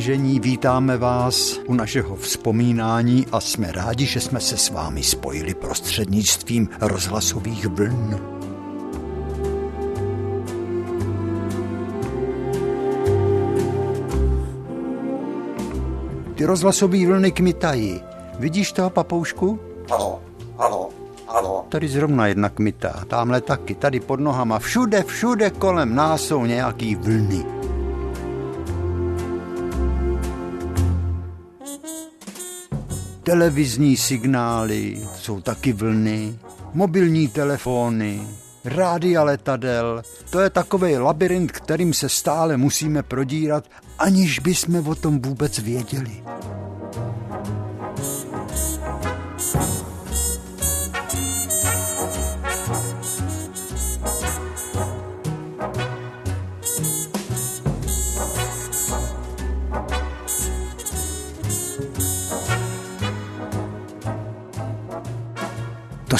Vážení, 0.00 0.40
vítáme 0.40 0.96
vás 0.96 1.60
u 1.66 1.74
našeho 1.74 2.16
vzpomínání 2.16 3.26
a 3.32 3.40
jsme 3.40 3.72
rádi, 3.72 4.06
že 4.06 4.20
jsme 4.20 4.40
se 4.40 4.56
s 4.56 4.70
vámi 4.70 5.02
spojili 5.02 5.54
prostřednictvím 5.54 6.68
rozhlasových 6.80 7.66
vln. 7.66 8.20
Ty 16.34 16.44
rozhlasové 16.44 17.06
vlny 17.06 17.32
kmitají. 17.32 18.00
Vidíš 18.38 18.72
toho 18.72 18.90
papoušku? 18.90 19.60
Halo, 19.90 20.20
halo, 20.58 20.88
halo. 21.28 21.66
Tady 21.68 21.88
zrovna 21.88 22.26
jedna 22.26 22.48
kmitá, 22.48 23.04
tamhle 23.08 23.40
taky, 23.40 23.74
tady 23.74 24.00
pod 24.00 24.20
nohama, 24.20 24.58
všude, 24.58 25.02
všude 25.02 25.50
kolem 25.50 25.94
nás 25.94 26.22
jsou 26.22 26.44
nějaký 26.44 26.94
vlny. 26.94 27.59
Televizní 33.30 33.96
signály, 33.96 35.08
jsou 35.16 35.40
taky 35.40 35.72
vlny, 35.72 36.38
mobilní 36.74 37.28
telefony, 37.28 38.20
rádia 38.64 39.22
letadel. 39.22 40.02
To 40.30 40.40
je 40.40 40.50
takový 40.50 40.96
labirint, 40.96 41.52
kterým 41.52 41.94
se 41.94 42.08
stále 42.08 42.56
musíme 42.56 43.02
prodírat, 43.02 43.64
aniž 43.98 44.38
bychom 44.38 44.88
o 44.88 44.94
tom 44.94 45.20
vůbec 45.20 45.58
věděli. 45.58 46.22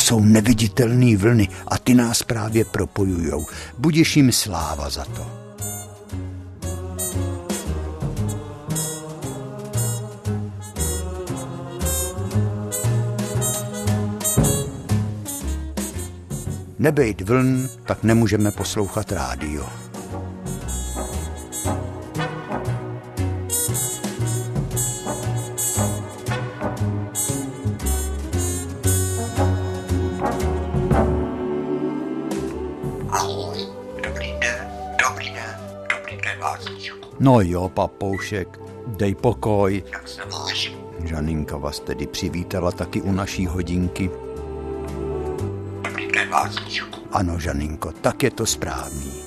Jsou 0.01 0.21
neviditelné 0.21 1.17
vlny 1.17 1.49
a 1.69 1.79
ty 1.79 1.95
nás 1.95 2.23
právě 2.23 2.65
propojujou. 2.65 3.47
Budiš 3.79 4.17
jim 4.17 4.33
sláva 4.33 4.91
za 4.91 5.05
to. 5.05 5.41
Nebejt 16.79 17.21
vln, 17.21 17.69
tak 17.87 18.03
nemůžeme 18.03 18.51
poslouchat 18.51 19.13
rádio. 19.13 19.90
No 37.31 37.41
jo, 37.41 37.69
papoušek, 37.69 38.59
dej 38.87 39.15
pokoj. 39.15 39.83
Jak 39.93 40.09
se 40.09 40.23
máš? 40.33 40.73
Žaninka 41.05 41.57
vás 41.57 41.81
tedy 41.81 42.07
přivítala 42.07 42.73
taky 42.73 43.03
u 43.03 43.13
naší 43.13 43.47
hodinky. 43.47 44.11
Ano, 47.13 47.39
Žaninko, 47.39 47.93
tak 47.93 48.23
je 48.23 48.31
to 48.31 48.47
správný. 48.47 49.20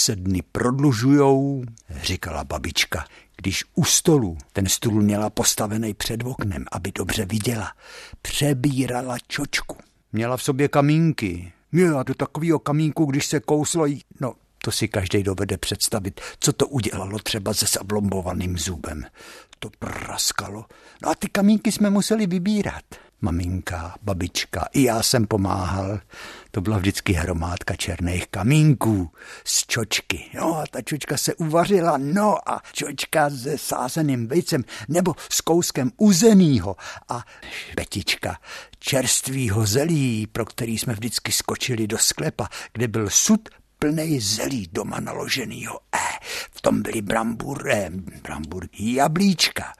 Se 0.00 0.16
dny 0.16 0.42
prodlužujou, 0.52 1.64
říkala 2.02 2.44
babička, 2.44 3.04
když 3.36 3.64
u 3.74 3.84
stolu 3.84 4.38
ten 4.52 4.66
stůl 4.66 5.02
měla 5.02 5.30
postavený 5.30 5.94
před 5.94 6.24
oknem, 6.24 6.64
aby 6.72 6.92
dobře 6.92 7.24
viděla. 7.24 7.72
Přebírala 8.22 9.16
čočku. 9.28 9.76
Měla 10.12 10.36
v 10.36 10.42
sobě 10.42 10.68
kamínky. 10.68 11.52
Jo, 11.72 11.96
a 11.98 12.02
do 12.02 12.14
takového 12.14 12.58
kamínku, 12.58 13.04
když 13.04 13.26
se 13.26 13.40
kouslo, 13.40 13.86
jí- 13.86 14.02
no, 14.20 14.34
to 14.64 14.70
si 14.72 14.88
každý 14.88 15.22
dovede 15.22 15.58
představit, 15.58 16.20
co 16.40 16.52
to 16.52 16.66
udělalo 16.66 17.18
třeba 17.18 17.54
se 17.54 17.66
sablombovaným 17.66 18.58
zubem. 18.58 19.04
To 19.58 19.70
praskalo. 19.78 20.64
No 21.02 21.08
a 21.08 21.14
ty 21.14 21.28
kamínky 21.28 21.72
jsme 21.72 21.90
museli 21.90 22.26
vybírat. 22.26 22.84
Maminka, 23.20 23.94
babička, 24.02 24.68
i 24.72 24.82
já 24.82 25.02
jsem 25.02 25.26
pomáhal. 25.26 26.00
To 26.50 26.60
byla 26.60 26.78
vždycky 26.78 27.12
hromádka 27.12 27.76
černých 27.76 28.26
kamínků 28.28 29.10
z 29.44 29.66
čočky. 29.66 30.30
No 30.34 30.56
a 30.56 30.64
ta 30.70 30.82
čočka 30.82 31.16
se 31.16 31.34
uvařila, 31.34 31.98
no 31.98 32.50
a 32.50 32.62
čočka 32.72 33.30
se 33.30 33.58
sázeným 33.58 34.26
vejcem 34.26 34.64
nebo 34.88 35.14
s 35.32 35.40
kouskem 35.40 35.90
uzenýho 35.96 36.76
a 37.08 37.24
šbetička 37.50 38.38
čerstvýho 38.78 39.66
zelí, 39.66 40.26
pro 40.26 40.44
který 40.44 40.78
jsme 40.78 40.92
vždycky 40.92 41.32
skočili 41.32 41.86
do 41.86 41.98
sklepa, 41.98 42.48
kde 42.72 42.88
byl 42.88 43.10
sud 43.10 43.48
plnej 43.78 44.20
zelí 44.20 44.68
doma 44.72 45.00
naloženýho. 45.00 45.80
E, 45.92 45.98
v 46.50 46.60
tom 46.60 46.82
byly 46.82 47.02
brambur, 47.02 47.70
eh, 47.70 47.90
brambur, 48.22 48.68
jablíčka. 48.78 49.72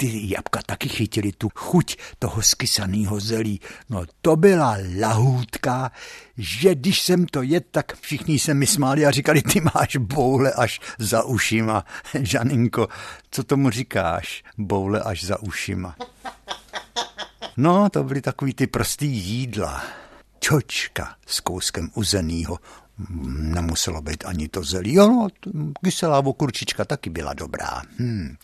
Ty 0.00 0.30
jabka 0.32 0.60
taky 0.66 0.88
chytili 0.88 1.32
tu 1.32 1.48
chuť 1.54 1.96
toho 2.18 2.42
skysaného 2.42 3.20
zelí. 3.20 3.60
No 3.90 4.04
to 4.22 4.36
byla 4.36 4.76
lahůdka, 5.00 5.92
že 6.36 6.74
když 6.74 7.02
jsem 7.02 7.26
to 7.26 7.42
jedl, 7.42 7.66
tak 7.70 7.96
všichni 8.00 8.38
se 8.38 8.54
mi 8.54 8.66
smáli 8.66 9.06
a 9.06 9.10
říkali, 9.10 9.42
ty 9.42 9.60
máš 9.74 9.96
boule 9.96 10.52
až 10.52 10.80
za 10.98 11.24
ušima. 11.24 11.84
Žaninko, 12.22 12.88
co 13.30 13.44
tomu 13.44 13.70
říkáš? 13.70 14.44
Boule 14.58 15.02
až 15.02 15.24
za 15.24 15.42
ušima. 15.42 15.96
No, 17.56 17.90
to 17.90 18.04
byly 18.04 18.20
takový 18.20 18.54
ty 18.54 18.66
prostý 18.66 19.06
jídla. 19.06 19.84
Čočka 20.38 21.14
s 21.26 21.40
kouskem 21.40 21.90
uzenýho. 21.94 22.58
Nemuselo 23.28 24.02
být 24.02 24.24
ani 24.24 24.48
to 24.48 24.62
zelí. 24.62 24.96
No, 24.96 25.28
kyselá 25.84 26.18
okurčička 26.18 26.84
taky 26.84 27.10
byla 27.10 27.34
dobrá. 27.34 27.82
Hm. 27.98 28.36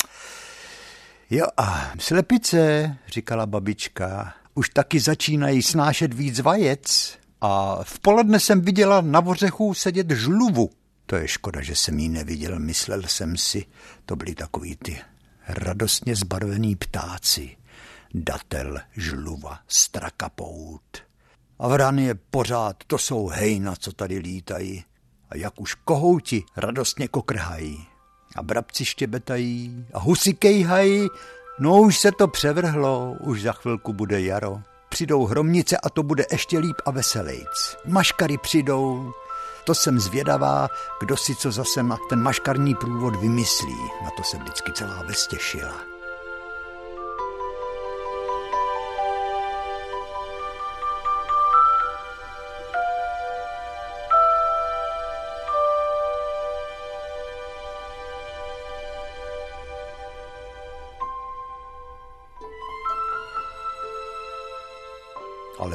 Jo 1.30 1.46
a 1.56 1.92
slepice, 1.98 2.96
říkala 3.08 3.46
babička, 3.46 4.34
už 4.54 4.68
taky 4.68 5.00
začínají 5.00 5.62
snášet 5.62 6.14
víc 6.14 6.40
vajec. 6.40 7.18
A 7.40 7.78
v 7.82 7.98
poledne 7.98 8.40
jsem 8.40 8.60
viděla 8.60 9.00
na 9.00 9.20
vořechu 9.20 9.74
sedět 9.74 10.10
žluvu. 10.10 10.70
To 11.06 11.16
je 11.16 11.28
škoda, 11.28 11.62
že 11.62 11.76
jsem 11.76 11.98
jí 11.98 12.08
neviděl, 12.08 12.58
myslel 12.58 13.02
jsem 13.02 13.36
si. 13.36 13.64
To 14.04 14.16
byly 14.16 14.34
takový 14.34 14.76
ty 14.76 15.00
radostně 15.48 16.16
zbarvený 16.16 16.76
ptáci. 16.76 17.56
Datel, 18.14 18.80
žluva, 18.96 19.58
strakapout. 19.68 21.02
A 21.58 21.68
vrany 21.68 22.04
je 22.04 22.14
pořád, 22.14 22.76
to 22.86 22.98
jsou 22.98 23.26
hejna, 23.26 23.76
co 23.76 23.92
tady 23.92 24.18
lítají. 24.18 24.84
A 25.30 25.36
jak 25.36 25.60
už 25.60 25.74
kohouti 25.74 26.44
radostně 26.56 27.08
kokrhají. 27.08 27.86
A 28.36 28.42
brabci 28.42 28.84
štěbetají 28.84 29.86
a 29.94 29.98
husy 29.98 30.34
kejhají. 30.34 31.08
No 31.58 31.80
už 31.80 31.98
se 31.98 32.12
to 32.12 32.28
převrhlo, 32.28 33.16
už 33.20 33.42
za 33.42 33.52
chvilku 33.52 33.92
bude 33.92 34.20
jaro. 34.20 34.60
Přidou 34.88 35.26
hromnice 35.26 35.76
a 35.76 35.90
to 35.90 36.02
bude 36.02 36.26
ještě 36.32 36.58
líp 36.58 36.76
a 36.86 36.90
veselejc. 36.90 37.76
Maškary 37.86 38.38
přijdou, 38.38 39.12
to 39.64 39.74
jsem 39.74 40.00
zvědavá, 40.00 40.68
kdo 41.00 41.16
si 41.16 41.34
co 41.34 41.52
zase 41.52 41.82
na 41.82 41.96
ten 42.08 42.22
maškarní 42.22 42.74
průvod 42.74 43.16
vymyslí. 43.16 43.76
Na 44.04 44.10
to 44.16 44.22
se 44.22 44.36
vždycky 44.36 44.72
celá 44.72 45.02
ves 45.02 45.28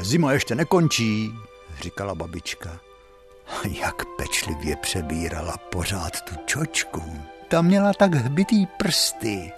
Ale 0.01 0.09
zima 0.09 0.33
ještě 0.33 0.55
nekončí, 0.55 1.33
říkala 1.81 2.15
babička. 2.15 2.69
A 3.47 3.67
jak 3.67 3.95
pečlivě 4.17 4.75
přebírala 4.75 5.57
pořád 5.57 6.21
tu 6.21 6.35
čočku. 6.45 7.03
Ta 7.47 7.61
měla 7.61 7.93
tak 7.93 8.15
hbitý 8.15 8.65
prsty. 8.65 9.51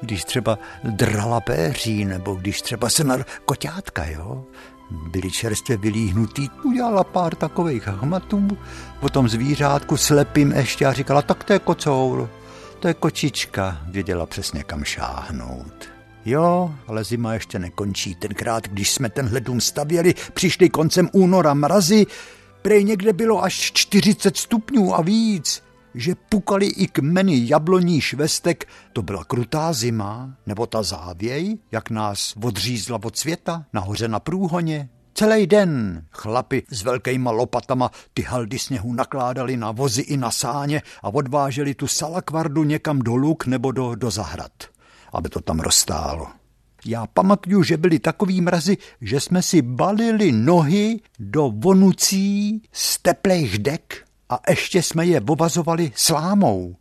když 0.00 0.24
třeba 0.24 0.58
drala 0.84 1.40
péří, 1.40 2.04
nebo 2.04 2.34
když 2.34 2.62
třeba 2.62 2.88
se 2.88 3.04
na 3.04 3.16
koťátka, 3.44 4.04
jo, 4.06 4.44
byli 4.90 5.30
čerstvě 5.30 5.76
vylíhnutý, 5.76 6.48
udělala 6.64 7.04
pár 7.04 7.34
takových 7.34 7.86
hmatů, 7.86 8.58
potom 9.00 9.28
zvířátku 9.28 9.96
slepým 9.96 10.52
ještě 10.52 10.86
a 10.86 10.92
říkala, 10.92 11.22
tak 11.22 11.44
to 11.44 11.52
je 11.52 11.58
kocour, 11.58 12.30
to 12.80 12.88
je 12.88 12.94
kočička, 12.94 13.78
věděla 13.86 14.26
přesně 14.26 14.64
kam 14.64 14.84
šáhnout. 14.84 15.89
Jo, 16.24 16.74
ale 16.86 17.04
zima 17.04 17.34
ještě 17.34 17.58
nekončí. 17.58 18.14
Tenkrát, 18.14 18.68
když 18.68 18.90
jsme 18.90 19.08
tenhle 19.08 19.40
dům 19.40 19.60
stavěli, 19.60 20.14
přišli 20.34 20.68
koncem 20.68 21.08
února 21.12 21.54
mrazy, 21.54 22.06
prej 22.62 22.84
někde 22.84 23.12
bylo 23.12 23.44
až 23.44 23.72
40 23.74 24.36
stupňů 24.36 24.94
a 24.94 25.02
víc 25.02 25.62
že 25.94 26.14
pukali 26.14 26.66
i 26.66 26.86
kmeny 26.86 27.48
jabloní 27.48 28.00
švestek, 28.00 28.68
to 28.92 29.02
byla 29.02 29.24
krutá 29.24 29.72
zima, 29.72 30.30
nebo 30.46 30.66
ta 30.66 30.82
závěj, 30.82 31.58
jak 31.72 31.90
nás 31.90 32.34
odřízla 32.42 32.98
od 33.04 33.16
světa, 33.16 33.64
nahoře 33.72 34.08
na 34.08 34.20
průhoně. 34.20 34.88
Celý 35.14 35.46
den 35.46 36.04
chlapi 36.10 36.62
s 36.70 36.82
velkýma 36.82 37.30
lopatama 37.30 37.90
ty 38.14 38.22
haldy 38.22 38.58
sněhu 38.58 38.92
nakládali 38.92 39.56
na 39.56 39.72
vozy 39.72 40.02
i 40.02 40.16
na 40.16 40.30
sáně 40.30 40.82
a 41.02 41.08
odváželi 41.08 41.74
tu 41.74 41.86
salakvardu 41.86 42.64
někam 42.64 42.98
do 42.98 43.16
luk 43.16 43.46
nebo 43.46 43.72
do, 43.72 43.94
do 43.94 44.10
zahrad, 44.10 44.52
aby 45.12 45.28
to 45.28 45.40
tam 45.40 45.60
rozstálo. 45.60 46.26
Já 46.84 47.06
pamatuju, 47.06 47.62
že 47.62 47.76
byly 47.76 47.98
takový 47.98 48.40
mrazy, 48.40 48.76
že 49.00 49.20
jsme 49.20 49.42
si 49.42 49.62
balili 49.62 50.32
nohy 50.32 51.00
do 51.18 51.52
vonucí 51.56 52.62
z 52.72 52.98
teplých 52.98 53.58
dek 53.58 54.04
a 54.28 54.40
ještě 54.50 54.82
jsme 54.82 55.06
je 55.06 55.20
obazovali 55.20 55.92
slámou. 55.94 56.76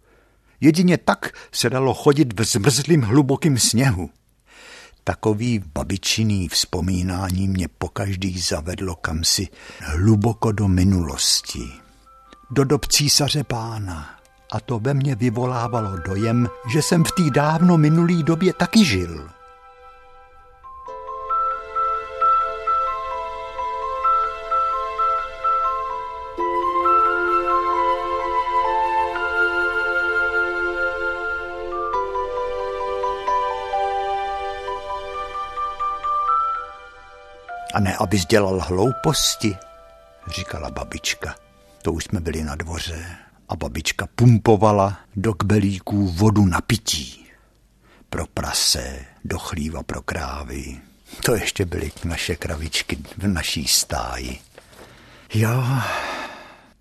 Jedině 0.61 0.97
tak 0.97 1.31
se 1.51 1.69
dalo 1.69 1.93
chodit 1.93 2.39
v 2.39 2.43
zmrzlým 2.43 3.01
hlubokým 3.01 3.59
sněhu. 3.59 4.09
Takový 5.03 5.63
babičiný 5.73 6.47
vzpomínání 6.47 7.47
mě 7.47 7.67
pokaždý 7.67 8.39
zavedlo 8.39 8.95
kamsi 8.95 9.47
hluboko 9.79 10.51
do 10.51 10.67
minulosti. 10.67 11.69
Do 12.51 12.63
dob 12.63 12.85
císaře 12.85 13.43
pána. 13.43 14.18
A 14.51 14.59
to 14.59 14.79
ve 14.79 14.93
mně 14.93 15.15
vyvolávalo 15.15 15.97
dojem, 15.97 16.49
že 16.71 16.81
jsem 16.81 17.03
v 17.03 17.11
té 17.11 17.29
dávno 17.29 17.77
minulý 17.77 18.23
době 18.23 18.53
taky 18.53 18.85
žil. 18.85 19.29
A 37.73 37.79
ne, 37.79 37.97
abys 37.97 38.25
dělal 38.25 38.59
hlouposti, 38.59 39.57
říkala 40.27 40.69
babička. 40.69 41.35
To 41.81 41.91
už 41.93 42.03
jsme 42.03 42.19
byli 42.19 42.43
na 42.43 42.55
dvoře 42.55 43.28
a 43.49 43.55
babička 43.55 44.07
pumpovala 44.15 44.97
do 45.15 45.33
kbelíků 45.33 46.07
vodu 46.07 46.45
na 46.45 46.61
pití. 46.61 47.25
Pro 48.09 48.25
prase, 48.33 49.05
do 49.25 49.37
chlíva 49.39 49.83
pro 49.83 50.01
krávy. 50.01 50.77
To 51.25 51.35
ještě 51.35 51.65
byly 51.65 51.91
naše 52.05 52.35
kravičky 52.35 52.97
v 53.17 53.27
naší 53.27 53.67
stáji. 53.67 54.39
Jo, 55.33 55.63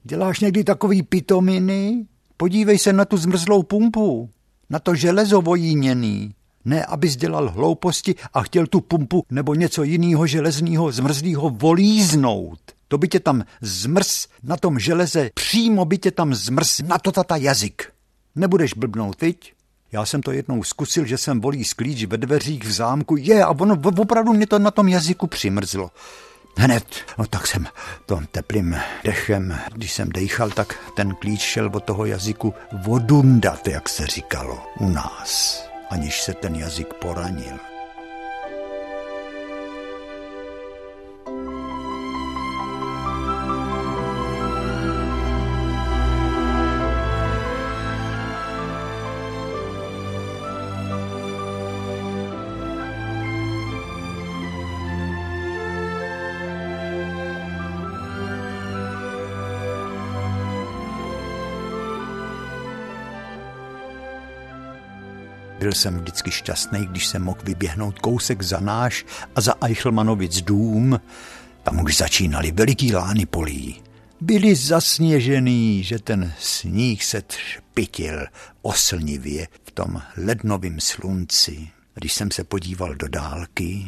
děláš 0.04 0.40
někdy 0.40 0.64
takový 0.64 1.02
pitominy? 1.02 2.06
Podívej 2.36 2.78
se 2.78 2.92
na 2.92 3.04
tu 3.04 3.16
zmrzlou 3.16 3.62
pumpu, 3.62 4.30
na 4.70 4.78
to 4.78 4.94
železo 4.94 5.40
vojíněný. 5.40 6.34
Ne, 6.64 6.84
abys 6.84 7.16
dělal 7.16 7.50
hlouposti 7.50 8.14
a 8.34 8.42
chtěl 8.42 8.66
tu 8.66 8.80
pumpu 8.80 9.24
nebo 9.30 9.54
něco 9.54 9.82
jiného 9.82 10.26
železného 10.26 10.92
zmrzlého 10.92 11.50
volíznout. 11.50 12.60
To 12.88 12.98
by 12.98 13.08
tě 13.08 13.20
tam 13.20 13.44
zmrz 13.60 14.26
na 14.42 14.56
tom 14.56 14.78
železe, 14.78 15.30
přímo 15.34 15.84
by 15.84 15.98
tě 15.98 16.10
tam 16.10 16.34
zmrz 16.34 16.80
na 16.80 16.98
to 16.98 17.12
tata 17.12 17.36
jazyk. 17.36 17.92
Nebudeš 18.34 18.74
blbnout, 18.74 19.20
viď? 19.20 19.52
Já 19.92 20.06
jsem 20.06 20.22
to 20.22 20.32
jednou 20.32 20.62
zkusil, 20.62 21.04
že 21.04 21.18
jsem 21.18 21.40
volí 21.40 21.64
sklíč 21.64 22.04
ve 22.04 22.16
dveřích 22.16 22.64
v 22.64 22.72
zámku. 22.72 23.16
Je, 23.16 23.44
a 23.44 23.50
ono 23.50 23.80
opravdu 23.98 24.32
mě 24.32 24.46
to 24.46 24.58
na 24.58 24.70
tom 24.70 24.88
jazyku 24.88 25.26
přimrzlo. 25.26 25.90
Hned, 26.56 26.84
no 27.18 27.26
tak 27.26 27.46
jsem 27.46 27.66
to 28.06 28.20
teplým 28.32 28.76
dechem, 29.04 29.58
když 29.74 29.92
jsem 29.92 30.08
dejchal, 30.08 30.50
tak 30.50 30.92
ten 30.96 31.14
klíč 31.14 31.40
šel 31.40 31.70
od 31.74 31.84
toho 31.84 32.06
jazyku 32.06 32.54
vodundat, 32.82 33.68
jak 33.68 33.88
se 33.88 34.06
říkalo 34.06 34.62
u 34.80 34.88
nás 34.88 35.68
aniž 35.90 36.22
se 36.22 36.34
ten 36.34 36.54
jazyk 36.54 36.94
poranil. 36.94 37.67
Byl 65.68 65.74
jsem 65.74 65.98
vždycky 65.98 66.30
šťastný, 66.30 66.86
když 66.86 67.06
jsem 67.06 67.22
mohl 67.22 67.38
vyběhnout 67.44 67.98
kousek 67.98 68.42
za 68.42 68.60
náš 68.60 69.04
a 69.34 69.40
za 69.40 69.54
Eichelmanovic 69.64 70.40
dům. 70.42 71.00
Tam 71.62 71.80
už 71.80 71.96
začínaly 71.96 72.52
veliký 72.52 72.94
lány 72.94 73.26
polí. 73.26 73.82
Byly 74.20 74.54
zasněžený, 74.54 75.84
že 75.84 75.98
ten 75.98 76.32
sníh 76.38 77.04
se 77.04 77.22
třpitil 77.22 78.26
oslnivě 78.62 79.48
v 79.64 79.70
tom 79.70 80.02
lednovém 80.16 80.80
slunci. 80.80 81.68
Když 81.94 82.12
jsem 82.12 82.30
se 82.30 82.44
podíval 82.44 82.94
do 82.94 83.08
dálky, 83.08 83.86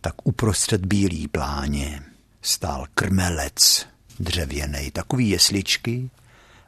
tak 0.00 0.14
uprostřed 0.24 0.86
bílý 0.86 1.28
pláně 1.28 2.02
stál 2.42 2.86
krmelec 2.94 3.86
dřevěný, 4.20 4.90
takový 4.90 5.28
jesličky, 5.28 6.10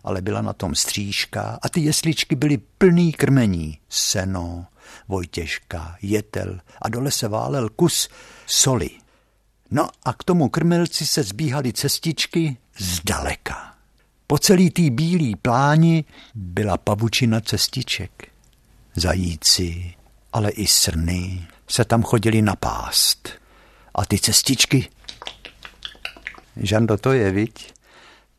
ale 0.04 0.22
byla 0.22 0.42
na 0.42 0.52
tom 0.52 0.74
střížka 0.74 1.58
a 1.62 1.68
ty 1.68 1.80
jesličky 1.80 2.36
byly 2.36 2.58
plný 2.58 3.12
krmení. 3.12 3.78
Seno, 3.88 4.66
vojtěžka, 5.08 5.96
jetel 6.02 6.60
a 6.82 6.88
dole 6.88 7.10
se 7.10 7.28
válel 7.28 7.68
kus 7.68 8.08
soli. 8.46 8.90
No 9.70 9.88
a 10.04 10.12
k 10.12 10.24
tomu 10.24 10.48
krmelci 10.48 11.06
se 11.06 11.22
zbíhaly 11.22 11.72
cestičky 11.72 12.56
zdaleka. 12.78 13.74
Po 14.26 14.38
celý 14.38 14.70
tý 14.70 14.90
bílý 14.90 15.36
pláni 15.36 16.04
byla 16.34 16.76
pavučina 16.76 17.40
cestiček. 17.40 18.28
Zajíci, 18.94 19.94
ale 20.32 20.50
i 20.50 20.66
srny 20.66 21.46
se 21.68 21.84
tam 21.84 22.02
chodili 22.02 22.42
napást. 22.42 23.28
A 23.94 24.06
ty 24.06 24.18
cestičky... 24.18 24.88
Žando, 26.56 26.96
to 26.96 27.12
je, 27.12 27.30
viď? 27.30 27.74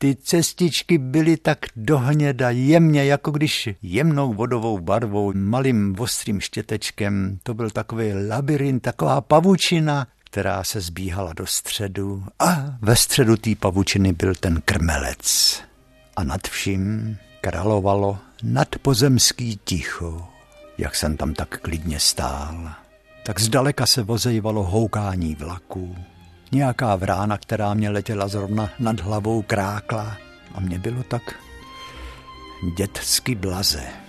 Ty 0.01 0.15
cestičky 0.15 0.97
byly 0.97 1.37
tak 1.37 1.59
dohněda 1.75 2.49
jemně, 2.49 3.05
jako 3.05 3.31
když 3.31 3.69
jemnou 3.81 4.33
vodovou 4.33 4.79
barvou, 4.79 5.33
malým 5.35 5.95
ostrým 5.99 6.39
štětečkem, 6.39 7.39
to 7.43 7.53
byl 7.53 7.69
takový 7.69 8.13
labirint, 8.29 8.83
taková 8.83 9.21
pavučina, 9.21 10.07
která 10.25 10.63
se 10.63 10.81
zbíhala 10.81 11.33
do 11.33 11.45
středu 11.45 12.23
a 12.39 12.77
ve 12.81 12.95
středu 12.95 13.37
té 13.37 13.55
pavučiny 13.55 14.13
byl 14.13 14.35
ten 14.35 14.61
krmelec. 14.65 15.61
A 16.15 16.23
nad 16.23 16.47
vším 16.47 17.17
královalo 17.41 18.17
nadpozemský 18.43 19.59
ticho, 19.63 20.27
jak 20.77 20.95
jsem 20.95 21.17
tam 21.17 21.33
tak 21.33 21.59
klidně 21.61 21.99
stál. 21.99 22.71
Tak 23.25 23.39
zdaleka 23.39 23.85
se 23.85 24.03
vozejvalo 24.03 24.63
houkání 24.63 25.35
vlaků, 25.35 25.95
Nějaká 26.51 26.95
vrána, 26.95 27.37
která 27.37 27.73
mě 27.73 27.89
letěla 27.89 28.27
zrovna 28.27 28.69
nad 28.79 28.99
hlavou, 28.99 29.41
krákla 29.41 30.17
a 30.55 30.59
mě 30.59 30.79
bylo 30.79 31.03
tak 31.03 31.35
dětsky 32.77 33.35
blaze. 33.35 34.08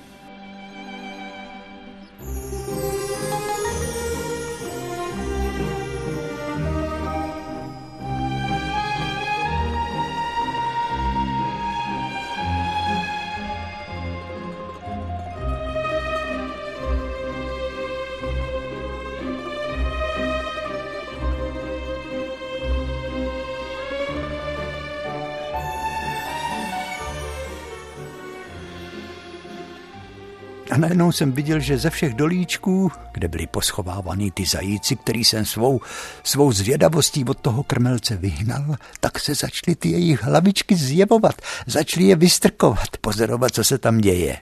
Najednou 30.90 31.12
jsem 31.12 31.32
viděl, 31.32 31.61
že 31.61 31.78
ze 31.78 31.90
všech 31.90 32.14
dolíčků, 32.14 32.92
kde 33.12 33.28
byly 33.28 33.47
poschovávaný 33.47 34.30
ty 34.30 34.47
zajíci, 34.47 34.97
který 34.97 35.25
jsem 35.25 35.44
svou, 35.44 35.80
svou 36.23 36.52
zvědavostí 36.52 37.25
od 37.25 37.40
toho 37.40 37.62
krmelce 37.62 38.16
vyhnal, 38.16 38.76
tak 39.00 39.18
se 39.18 39.35
začaly 39.35 39.75
ty 39.75 39.88
jejich 39.88 40.23
hlavičky 40.23 40.76
zjevovat, 40.76 41.42
začaly 41.66 42.06
je 42.06 42.16
vystrkovat, 42.16 42.97
pozorovat, 43.00 43.54
co 43.54 43.64
se 43.64 43.78
tam 43.78 43.99
děje. 43.99 44.37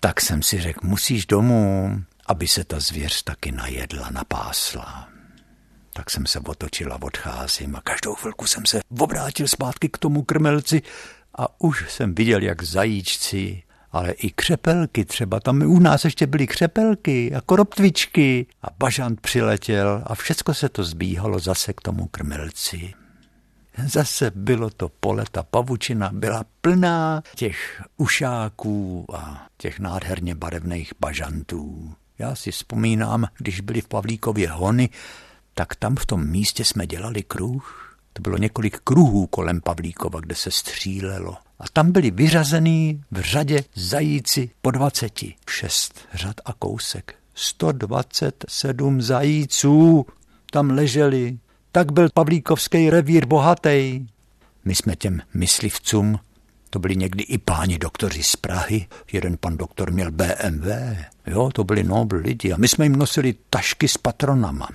Tak 0.00 0.20
jsem 0.20 0.42
si 0.42 0.60
řekl, 0.60 0.80
musíš 0.86 1.26
domů, 1.26 1.90
aby 2.26 2.48
se 2.48 2.64
ta 2.64 2.80
zvěř 2.80 3.22
taky 3.22 3.52
najedla, 3.52 4.10
napásla. 4.10 5.08
Tak 5.92 6.10
jsem 6.10 6.26
se 6.26 6.40
otočil 6.40 6.92
a 6.92 7.02
odcházím 7.02 7.76
a 7.76 7.80
každou 7.80 8.14
chvilku 8.14 8.46
jsem 8.46 8.66
se 8.66 8.80
obrátil 8.98 9.48
zpátky 9.48 9.88
k 9.88 9.98
tomu 9.98 10.22
krmelci 10.22 10.82
a 11.34 11.60
už 11.60 11.84
jsem 11.92 12.14
viděl, 12.14 12.42
jak 12.42 12.62
zajíčci 12.62 13.62
ale 13.92 14.12
i 14.12 14.30
křepelky 14.30 15.04
třeba. 15.04 15.40
Tam 15.40 15.62
u 15.62 15.78
nás 15.78 16.04
ještě 16.04 16.26
byly 16.26 16.46
křepelky 16.46 17.34
a 17.34 17.40
koroptvičky 17.40 18.46
a 18.62 18.66
bažant 18.78 19.20
přiletěl 19.20 20.02
a 20.06 20.14
všecko 20.14 20.54
se 20.54 20.68
to 20.68 20.84
zbíhalo 20.84 21.38
zase 21.38 21.72
k 21.72 21.80
tomu 21.80 22.06
krmelci. 22.06 22.94
Zase 23.86 24.30
bylo 24.34 24.70
to 24.70 24.88
pole, 25.00 25.24
ta 25.30 25.42
pavučina 25.42 26.10
byla 26.12 26.44
plná 26.60 27.22
těch 27.34 27.82
ušáků 27.96 29.06
a 29.14 29.46
těch 29.56 29.80
nádherně 29.80 30.34
barevných 30.34 30.92
bažantů. 31.00 31.94
Já 32.18 32.34
si 32.34 32.50
vzpomínám, 32.50 33.26
když 33.38 33.60
byli 33.60 33.80
v 33.80 33.88
Pavlíkově 33.88 34.48
hony, 34.50 34.88
tak 35.54 35.74
tam 35.74 35.96
v 35.96 36.06
tom 36.06 36.26
místě 36.26 36.64
jsme 36.64 36.86
dělali 36.86 37.22
kruh. 37.22 37.96
To 38.12 38.22
bylo 38.22 38.36
několik 38.36 38.78
kruhů 38.84 39.26
kolem 39.26 39.60
Pavlíkova, 39.60 40.20
kde 40.20 40.34
se 40.34 40.50
střílelo. 40.50 41.36
A 41.60 41.64
tam 41.72 41.92
byli 41.92 42.10
vyřazený 42.10 43.02
v 43.10 43.20
řadě 43.20 43.64
zajíci 43.74 44.50
po 44.62 44.70
dvaceti. 44.70 45.34
Šest 45.50 46.00
řad 46.14 46.36
a 46.44 46.52
kousek. 46.52 47.14
127 47.34 49.02
zajíců 49.02 50.06
tam 50.50 50.70
leželi. 50.70 51.38
Tak 51.72 51.92
byl 51.92 52.08
Pavlíkovský 52.14 52.90
revír 52.90 53.26
bohatý. 53.26 54.06
My 54.64 54.74
jsme 54.74 54.96
těm 54.96 55.20
myslivcům, 55.34 56.18
to 56.70 56.78
byli 56.78 56.96
někdy 56.96 57.24
i 57.24 57.38
páni 57.38 57.78
doktoři 57.78 58.22
z 58.22 58.36
Prahy, 58.36 58.86
jeden 59.12 59.36
pan 59.36 59.56
doktor 59.56 59.92
měl 59.92 60.10
BMW, 60.10 60.68
jo, 61.26 61.50
to 61.54 61.64
byli 61.64 61.84
nobl 61.84 62.16
lidi 62.16 62.52
a 62.52 62.56
my 62.56 62.68
jsme 62.68 62.84
jim 62.84 62.96
nosili 62.96 63.34
tašky 63.50 63.88
s 63.88 63.96
patronama. 63.96 64.68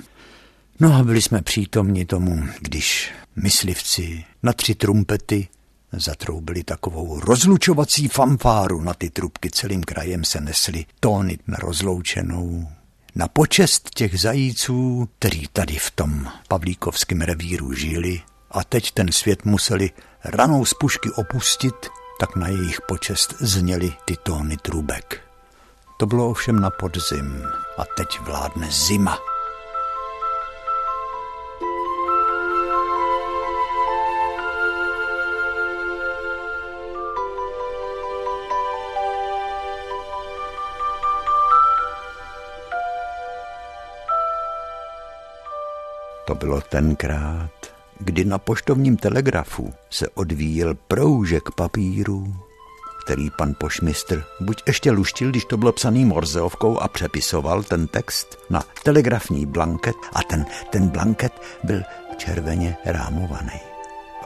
No 0.80 0.94
a 0.94 1.04
byli 1.04 1.22
jsme 1.22 1.42
přítomni 1.42 2.06
tomu, 2.06 2.44
když 2.62 3.12
myslivci 3.36 4.24
na 4.44 4.54
tři 4.54 4.76
trumpety 4.76 5.48
zatroubili 5.94 6.64
takovou 6.64 7.20
rozlučovací 7.20 8.08
fanfáru 8.08 8.82
na 8.82 8.94
ty 8.94 9.10
trubky. 9.10 9.50
Celým 9.52 9.84
krajem 9.84 10.24
se 10.24 10.42
nesly 10.42 10.86
tóny 11.00 11.40
na 11.48 11.58
rozloučenou. 11.58 12.68
Na 13.16 13.28
počest 13.28 13.90
těch 13.96 14.20
zajíců, 14.20 15.10
který 15.20 15.48
tady 15.54 15.76
v 15.76 15.92
tom 15.92 16.28
Pavlíkovském 16.48 17.22
revíru 17.22 17.74
žili 17.74 18.22
a 18.52 18.64
teď 18.64 18.92
ten 18.92 19.12
svět 19.12 19.46
museli 19.46 19.92
ranou 20.24 20.66
z 20.66 20.74
pušky 20.74 21.10
opustit, 21.12 21.76
tak 22.20 22.36
na 22.36 22.48
jejich 22.48 22.82
počest 22.88 23.36
zněly 23.40 23.94
ty 24.06 24.16
tóny 24.24 24.58
trubek. 24.58 25.22
To 25.98 26.06
bylo 26.06 26.30
ovšem 26.30 26.60
na 26.60 26.70
podzim 26.70 27.44
a 27.78 27.84
teď 27.98 28.20
vládne 28.20 28.68
zima. 28.72 29.33
To 46.26 46.36
bylo 46.36 46.62
tenkrát, 46.62 47.52
kdy 48.00 48.26
na 48.26 48.38
poštovním 48.38 48.98
telegrafu 48.98 49.74
se 49.90 50.10
odvíjel 50.10 50.76
proužek 50.88 51.52
papíru, 51.56 52.36
který 53.06 53.30
pan 53.30 53.54
pošmistr 53.58 54.24
buď 54.40 54.64
ještě 54.68 54.92
luštil, 54.92 55.30
když 55.30 55.46
to 55.46 55.58
bylo 55.58 55.72
psaný 55.72 56.06
morzeovkou 56.06 56.80
a 56.80 56.88
přepisoval 56.88 57.64
ten 57.64 57.88
text 57.88 58.38
na 58.50 58.64
telegrafní 58.84 59.46
blanket 59.46 59.96
a 60.14 60.24
ten, 60.24 60.46
ten 60.70 60.88
blanket 60.88 61.34
byl 61.64 61.84
červeně 62.18 62.78
rámovaný. 62.86 63.60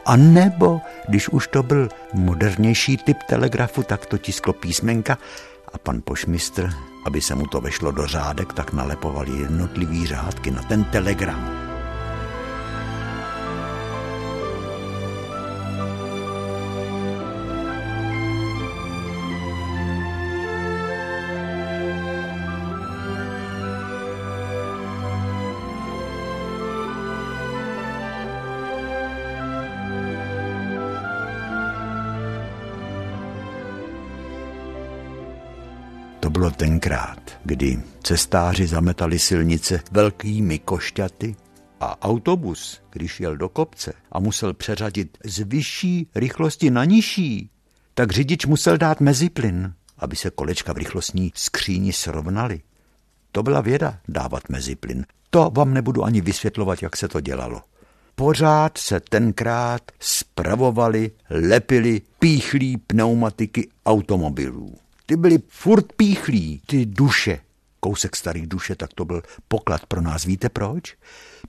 A 0.06 0.16
nebo, 0.16 0.80
když 1.08 1.28
už 1.28 1.48
to 1.48 1.62
byl 1.62 1.88
modernější 2.14 2.96
typ 2.96 3.16
telegrafu, 3.28 3.82
tak 3.82 4.06
to 4.06 4.18
tisklo 4.18 4.52
písmenka 4.52 5.18
a 5.72 5.78
pan 5.78 6.02
pošmistr, 6.04 6.70
aby 7.06 7.20
se 7.20 7.34
mu 7.34 7.46
to 7.46 7.60
vešlo 7.60 7.90
do 7.90 8.06
řádek, 8.06 8.52
tak 8.52 8.72
nalepoval 8.72 9.28
jednotlivý 9.28 10.06
řádky 10.06 10.50
na 10.50 10.62
ten 10.62 10.84
telegram. 10.84 11.67
Bylo 36.38 36.50
tenkrát, 36.50 37.18
kdy 37.44 37.82
cestáři 38.02 38.66
zametali 38.66 39.18
silnice 39.18 39.80
velkými 39.90 40.58
košťaty 40.58 41.36
a 41.80 42.02
autobus, 42.02 42.82
když 42.90 43.20
jel 43.20 43.36
do 43.36 43.48
kopce 43.48 43.92
a 44.12 44.20
musel 44.20 44.54
přeřadit 44.54 45.18
z 45.24 45.38
vyšší 45.38 46.08
rychlosti 46.14 46.70
na 46.70 46.84
nižší, 46.84 47.50
tak 47.94 48.12
řidič 48.12 48.46
musel 48.46 48.78
dát 48.78 49.00
meziplyn, 49.00 49.72
aby 49.98 50.16
se 50.16 50.30
kolečka 50.30 50.72
v 50.72 50.76
rychlostní 50.76 51.32
skříni 51.34 51.92
srovnaly. 51.92 52.60
To 53.32 53.42
byla 53.42 53.60
věda 53.60 53.98
dávat 54.08 54.48
meziplyn. 54.48 55.06
To 55.30 55.50
vám 55.54 55.74
nebudu 55.74 56.04
ani 56.04 56.20
vysvětlovat, 56.20 56.82
jak 56.82 56.96
se 56.96 57.08
to 57.08 57.20
dělalo. 57.20 57.62
Pořád 58.14 58.78
se 58.78 59.00
tenkrát 59.00 59.82
spravovali, 60.00 61.10
lepili, 61.30 62.02
píchlí 62.18 62.76
pneumatiky 62.76 63.68
automobilů. 63.86 64.87
Ty 65.08 65.16
byly 65.16 65.38
furt 65.48 65.92
píchlí, 65.92 66.62
ty 66.66 66.86
duše. 66.86 67.40
Kousek 67.80 68.16
starých 68.16 68.46
duše, 68.46 68.74
tak 68.74 68.90
to 68.94 69.04
byl 69.04 69.22
poklad 69.48 69.86
pro 69.86 70.00
nás. 70.00 70.24
Víte 70.24 70.48
proč? 70.48 70.96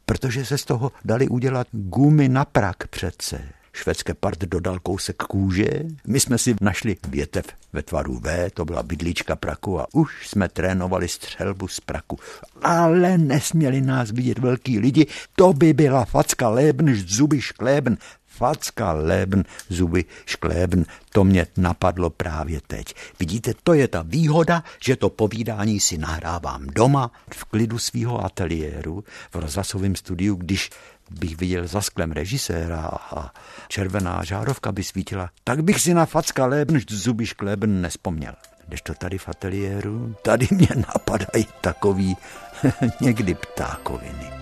Protože 0.05 0.45
se 0.45 0.57
z 0.57 0.65
toho 0.65 0.91
dali 1.05 1.27
udělat 1.27 1.67
gumy 1.71 2.29
na 2.29 2.45
prak 2.45 2.87
přece. 2.87 3.41
Švédské 3.73 4.13
part 4.13 4.39
dodal 4.39 4.79
kousek 4.79 5.15
kůže. 5.15 5.69
My 6.07 6.19
jsme 6.19 6.37
si 6.37 6.55
našli 6.61 6.97
větev 7.07 7.45
ve 7.73 7.83
tvaru 7.83 8.19
V, 8.19 8.49
to 8.53 8.65
byla 8.65 8.83
bydlička 8.83 9.35
praku 9.35 9.79
a 9.79 9.87
už 9.93 10.27
jsme 10.27 10.49
trénovali 10.49 11.07
střelbu 11.07 11.67
z 11.67 11.79
praku. 11.79 12.19
Ale 12.61 13.17
nesměli 13.17 13.81
nás 13.81 14.11
vidět 14.11 14.39
velký 14.39 14.79
lidi, 14.79 15.07
to 15.35 15.53
by 15.53 15.73
byla 15.73 16.05
facka 16.05 16.49
lébn, 16.49 16.93
zuby 16.95 17.41
šklébn, 17.41 17.95
facka, 18.39 18.91
lébn, 18.91 19.43
zuby, 19.69 20.05
šklébn, 20.25 20.83
to 21.11 21.23
mě 21.23 21.47
napadlo 21.57 22.09
právě 22.09 22.61
teď. 22.67 22.95
Vidíte, 23.19 23.53
to 23.63 23.73
je 23.73 23.87
ta 23.87 24.01
výhoda, 24.07 24.63
že 24.83 24.95
to 24.95 25.09
povídání 25.09 25.79
si 25.79 25.97
nahrávám 25.97 26.67
doma, 26.67 27.11
v 27.33 27.43
klidu 27.45 27.79
svého 27.79 28.25
ateliéru, 28.25 29.03
v 29.31 29.35
rozhlasovém 29.35 29.95
studiu, 29.95 30.35
když 30.35 30.69
bych 31.11 31.37
viděl 31.37 31.67
za 31.67 31.81
sklem 31.81 32.11
režiséra 32.11 32.81
a 33.11 33.33
červená 33.67 34.23
žárovka 34.23 34.71
by 34.71 34.83
svítila, 34.83 35.29
tak 35.43 35.63
bych 35.63 35.81
si 35.81 35.93
na 35.93 36.05
facka 36.05 36.45
lébn, 36.45 36.79
zuby, 36.89 37.25
šklébn 37.25 37.81
nespomněl. 37.81 38.33
Když 38.67 38.81
to 38.81 38.93
tady 38.93 39.17
v 39.17 39.29
ateliéru, 39.29 40.15
tady 40.21 40.47
mě 40.51 40.69
napadají 40.75 41.47
takový 41.61 42.17
někdy 43.01 43.35
ptákoviny. 43.35 44.38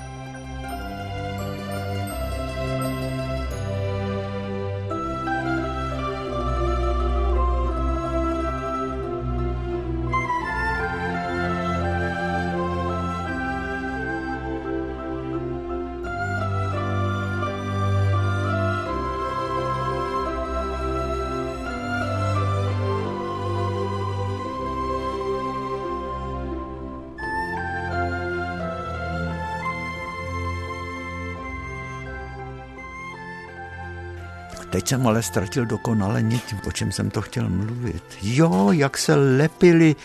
Jsem 34.87 35.07
ale 35.07 35.23
ztratil 35.23 35.65
dokonale 35.65 36.21
nit, 36.21 36.55
o 36.67 36.71
čem 36.71 36.91
jsem 36.91 37.09
to 37.09 37.21
chtěl 37.21 37.49
mluvit. 37.49 38.03
Jo, 38.21 38.71
jak 38.71 38.97
se 38.97 39.15
lepili 39.15 39.95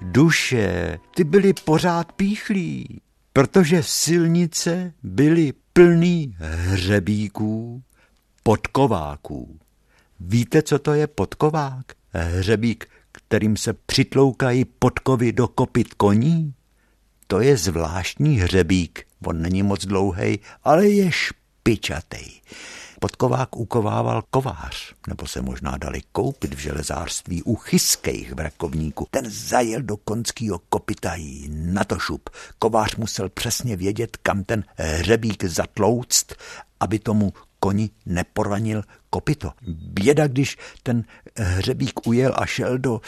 duše, 0.00 0.98
ty 1.14 1.24
byly 1.24 1.52
pořád 1.52 2.12
píchlí, 2.12 3.00
protože 3.32 3.82
silnice 3.82 4.92
byly 5.02 5.52
plný 5.72 6.36
hřebíků, 6.38 7.82
podkováků. 8.42 9.58
Víte, 10.20 10.62
co 10.62 10.78
to 10.78 10.94
je 10.94 11.06
podkovák? 11.06 11.84
Hřebík, 12.12 12.88
kterým 13.12 13.56
se 13.56 13.72
přitloukají 13.72 14.64
podkovy 14.64 15.32
do 15.32 15.48
kopit 15.48 15.94
koní? 15.94 16.54
To 17.26 17.40
je 17.40 17.56
zvláštní 17.56 18.36
hřebík. 18.36 19.06
On 19.26 19.42
není 19.42 19.62
moc 19.62 19.86
dlouhý, 19.86 20.40
ale 20.64 20.88
je 20.88 21.10
špičatý. 21.12 22.40
Podkovák 23.02 23.56
ukovával 23.56 24.22
kovář, 24.30 24.94
nebo 25.08 25.26
se 25.26 25.42
možná 25.42 25.76
dali 25.76 26.00
koupit 26.12 26.54
v 26.54 26.58
železářství 26.58 27.42
u 27.42 27.54
chyskejch 27.54 28.32
vrakovníků. 28.32 29.06
Ten 29.10 29.30
zajel 29.30 29.82
do 29.82 29.96
konského 29.96 30.58
kopitají 30.58 31.48
na 31.52 31.84
to 31.84 31.98
šup. 31.98 32.30
Kovář 32.58 32.96
musel 32.96 33.28
přesně 33.28 33.76
vědět, 33.76 34.16
kam 34.16 34.44
ten 34.44 34.64
hřebík 34.76 35.44
zatlouct, 35.44 36.34
aby 36.80 36.98
tomu 36.98 37.32
koni 37.60 37.90
neporanil 38.06 38.82
kopito. 39.10 39.52
Běda, 39.68 40.26
když 40.26 40.56
ten 40.82 41.04
hřebík 41.36 42.06
ujel 42.06 42.34
a 42.36 42.46
šel 42.46 42.78
do, 42.78 43.00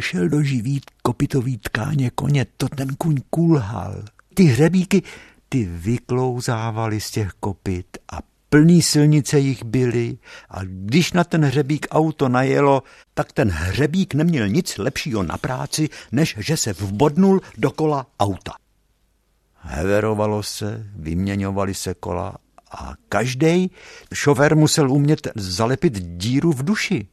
šel 0.00 0.28
do 0.28 0.42
živý 0.42 0.80
kopitový 1.02 1.58
tkáně 1.58 2.10
koně, 2.10 2.46
to 2.56 2.68
ten 2.68 2.88
kuň 2.94 3.16
kulhal. 3.30 4.04
Ty 4.34 4.44
hřebíky, 4.44 5.02
ty 5.48 5.64
vyklouzávaly 5.64 7.00
z 7.00 7.10
těch 7.10 7.30
kopit 7.40 7.98
a 8.12 8.29
plný 8.50 8.82
silnice 8.82 9.38
jich 9.38 9.64
byly 9.64 10.18
a 10.50 10.60
když 10.64 11.12
na 11.12 11.24
ten 11.24 11.44
hřebík 11.44 11.86
auto 11.90 12.28
najelo, 12.28 12.82
tak 13.14 13.32
ten 13.32 13.48
hřebík 13.48 14.14
neměl 14.14 14.48
nic 14.48 14.78
lepšího 14.78 15.22
na 15.22 15.38
práci, 15.38 15.88
než 16.12 16.36
že 16.38 16.56
se 16.56 16.72
vbodnul 16.72 17.40
do 17.58 17.70
kola 17.70 18.06
auta. 18.20 18.52
Heverovalo 19.62 20.42
se, 20.42 20.86
vyměňovali 20.96 21.74
se 21.74 21.94
kola 21.94 22.36
a 22.70 22.94
každý 23.08 23.70
šofér 24.14 24.56
musel 24.56 24.90
umět 24.90 25.28
zalepit 25.34 25.98
díru 25.98 26.52
v 26.52 26.64
duši. 26.64 27.08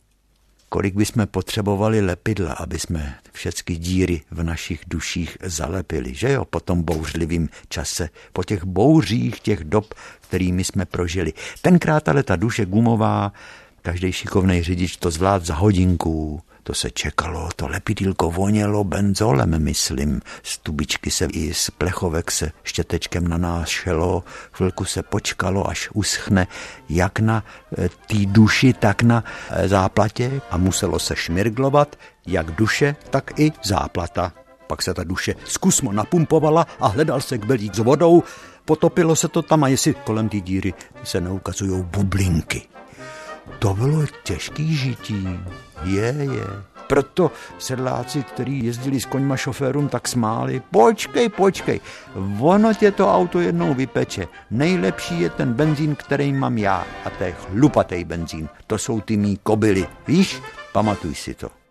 Kolik 0.70 0.96
bychom 0.96 1.28
potřebovali 1.28 2.02
lepidla, 2.02 2.54
aby 2.54 2.80
jsme 2.80 3.16
všechny 3.32 3.76
díry 3.76 4.22
v 4.32 4.44
našich 4.44 4.82
duších 4.88 5.38
zalepili, 5.44 6.14
že 6.14 6.32
jo, 6.32 6.46
po 6.46 6.60
tom 6.60 6.84
bouřlivým 6.84 7.50
čase, 7.70 8.10
po 8.34 8.44
těch 8.44 8.64
bouřích 8.64 9.40
těch 9.40 9.64
dob, 9.64 9.94
kterými 10.22 10.64
jsme 10.64 10.86
prožili. 10.86 11.34
Tenkrát 11.62 12.10
ale 12.10 12.24
ta 12.24 12.36
duše 12.36 12.66
gumová, 12.66 13.32
každý 13.82 14.12
šikovný 14.12 14.64
řidič 14.64 14.98
to 14.98 15.12
zvlád 15.12 15.46
za 15.46 15.56
hodinku, 15.56 16.42
to 16.68 16.74
se 16.74 16.92
čekalo, 16.92 17.50
to 17.56 17.68
lepidílko 17.68 18.32
vonělo 18.32 18.84
benzolem, 18.84 19.64
myslím. 19.64 20.22
Z 20.44 20.58
tubičky 20.58 21.12
se 21.12 21.26
i 21.26 21.54
z 21.54 21.70
plechovek 21.70 22.32
se 22.32 22.52
štětečkem 22.64 23.28
na 23.28 23.38
nás 23.38 23.68
šelo, 23.68 24.24
chvilku 24.52 24.86
se 24.86 25.04
počkalo, 25.04 25.70
až 25.70 25.90
uschne, 25.94 26.48
jak 26.90 27.20
na 27.20 27.44
e, 27.78 27.90
té 27.90 28.26
duši, 28.26 28.74
tak 28.74 29.02
na 29.02 29.24
e, 29.50 29.68
záplatě 29.68 30.42
a 30.52 30.58
muselo 30.58 31.00
se 31.00 31.16
šmirglovat, 31.16 31.96
jak 32.26 32.52
duše, 32.52 32.96
tak 33.10 33.40
i 33.40 33.52
záplata. 33.64 34.34
Pak 34.68 34.82
se 34.82 34.94
ta 34.94 35.04
duše 35.04 35.36
zkusmo 35.46 35.92
napumpovala 35.92 36.68
a 36.80 36.88
hledal 36.88 37.22
se 37.22 37.38
kbelík 37.38 37.76
s 37.76 37.80
vodou, 37.80 38.24
potopilo 38.66 39.16
se 39.16 39.28
to 39.28 39.42
tam 39.42 39.64
a 39.64 39.68
jestli 39.68 39.94
kolem 39.94 40.30
té 40.30 40.40
díry 40.40 40.74
se 41.04 41.22
neukazují 41.22 41.84
bublinky. 41.84 42.62
To 43.60 43.74
bylo 43.74 44.06
těžký 44.24 44.76
žití. 44.76 45.40
Je, 45.84 46.16
je. 46.20 46.48
Proto 46.88 47.32
sedláci, 47.60 48.24
kteří 48.24 48.66
jezdili 48.66 49.00
s 49.00 49.06
koňma 49.06 49.38
šoférům, 49.38 49.90
tak 49.90 50.08
smáli. 50.08 50.62
Počkej, 50.72 51.30
počkej, 51.30 51.80
ono 52.40 52.74
tě 52.74 52.92
to 52.92 53.14
auto 53.14 53.40
jednou 53.40 53.74
vypeče. 53.74 54.28
Nejlepší 54.52 55.22
je 55.22 55.30
ten 55.30 55.54
benzín, 55.54 55.96
který 55.96 56.34
mám 56.34 56.58
já. 56.58 56.86
A 57.06 57.10
to 57.10 57.24
je 57.24 57.32
chlupatý 57.32 58.04
benzín. 58.04 58.50
To 58.68 58.78
jsou 58.78 59.02
ty 59.02 59.18
mý 59.18 59.40
kobily. 59.44 59.88
Víš? 60.08 60.42
Pamatuj 60.72 61.16
si 61.16 61.34
to. 61.34 61.67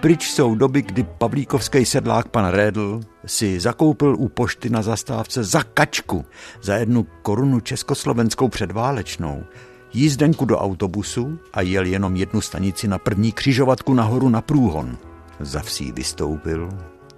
Pryč 0.00 0.30
jsou 0.30 0.54
doby, 0.54 0.82
kdy 0.82 1.02
pavlíkovský 1.02 1.84
sedlák 1.84 2.28
pan 2.28 2.46
Rédl 2.46 3.00
si 3.26 3.60
zakoupil 3.60 4.16
u 4.18 4.28
pošty 4.28 4.70
na 4.70 4.82
zastávce 4.82 5.44
za 5.44 5.62
kačku, 5.62 6.24
za 6.62 6.76
jednu 6.76 7.06
korunu 7.22 7.60
československou 7.60 8.48
předválečnou, 8.48 9.44
jízdenku 9.92 10.44
do 10.44 10.58
autobusu 10.58 11.38
a 11.52 11.60
jel 11.60 11.86
jenom 11.86 12.16
jednu 12.16 12.40
stanici 12.40 12.88
na 12.88 12.98
první 12.98 13.32
křižovatku 13.32 13.94
nahoru 13.94 14.28
na 14.28 14.40
průhon. 14.40 14.98
Za 15.40 15.60
vsí 15.60 15.92
vystoupil, 15.92 16.68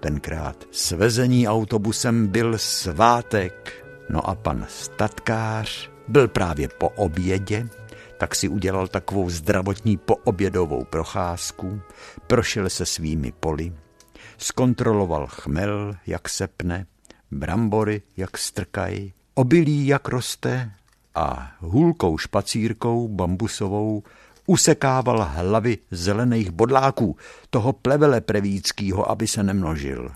tenkrát 0.01 0.65
svezení 0.71 1.49
autobusem 1.49 2.27
byl 2.27 2.59
svátek, 2.59 3.85
no 4.11 4.29
a 4.29 4.35
pan 4.35 4.67
statkář 4.69 5.91
byl 6.09 6.29
právě 6.29 6.69
po 6.69 6.89
obědě 6.89 7.69
tak 8.21 8.35
si 8.35 8.49
udělal 8.49 8.89
takovou 8.89 9.31
zdravotní 9.31 9.97
poobědovou 9.97 10.85
procházku, 10.85 11.81
prošel 12.27 12.71
se 12.71 12.87
svými 12.87 13.33
poli, 13.33 13.73
zkontroloval 14.39 15.27
chmel, 15.27 15.97
jak 16.07 16.29
se 16.29 16.47
pne, 16.47 16.87
brambory, 17.31 18.03
jak 18.17 18.39
strkají, 18.39 19.13
obilí, 19.35 19.87
jak 19.87 20.09
roste 20.09 20.73
a 21.15 21.53
hůlkou 21.61 22.19
špacírkou 22.19 23.09
bambusovou 23.09 24.03
usekával 24.47 25.29
hlavy 25.33 25.79
zelených 25.91 26.51
bodláků, 26.51 27.17
toho 27.51 27.73
plevele 27.73 28.21
prevíckýho, 28.21 29.11
aby 29.11 29.27
se 29.27 29.43
nemnožil. 29.43 30.11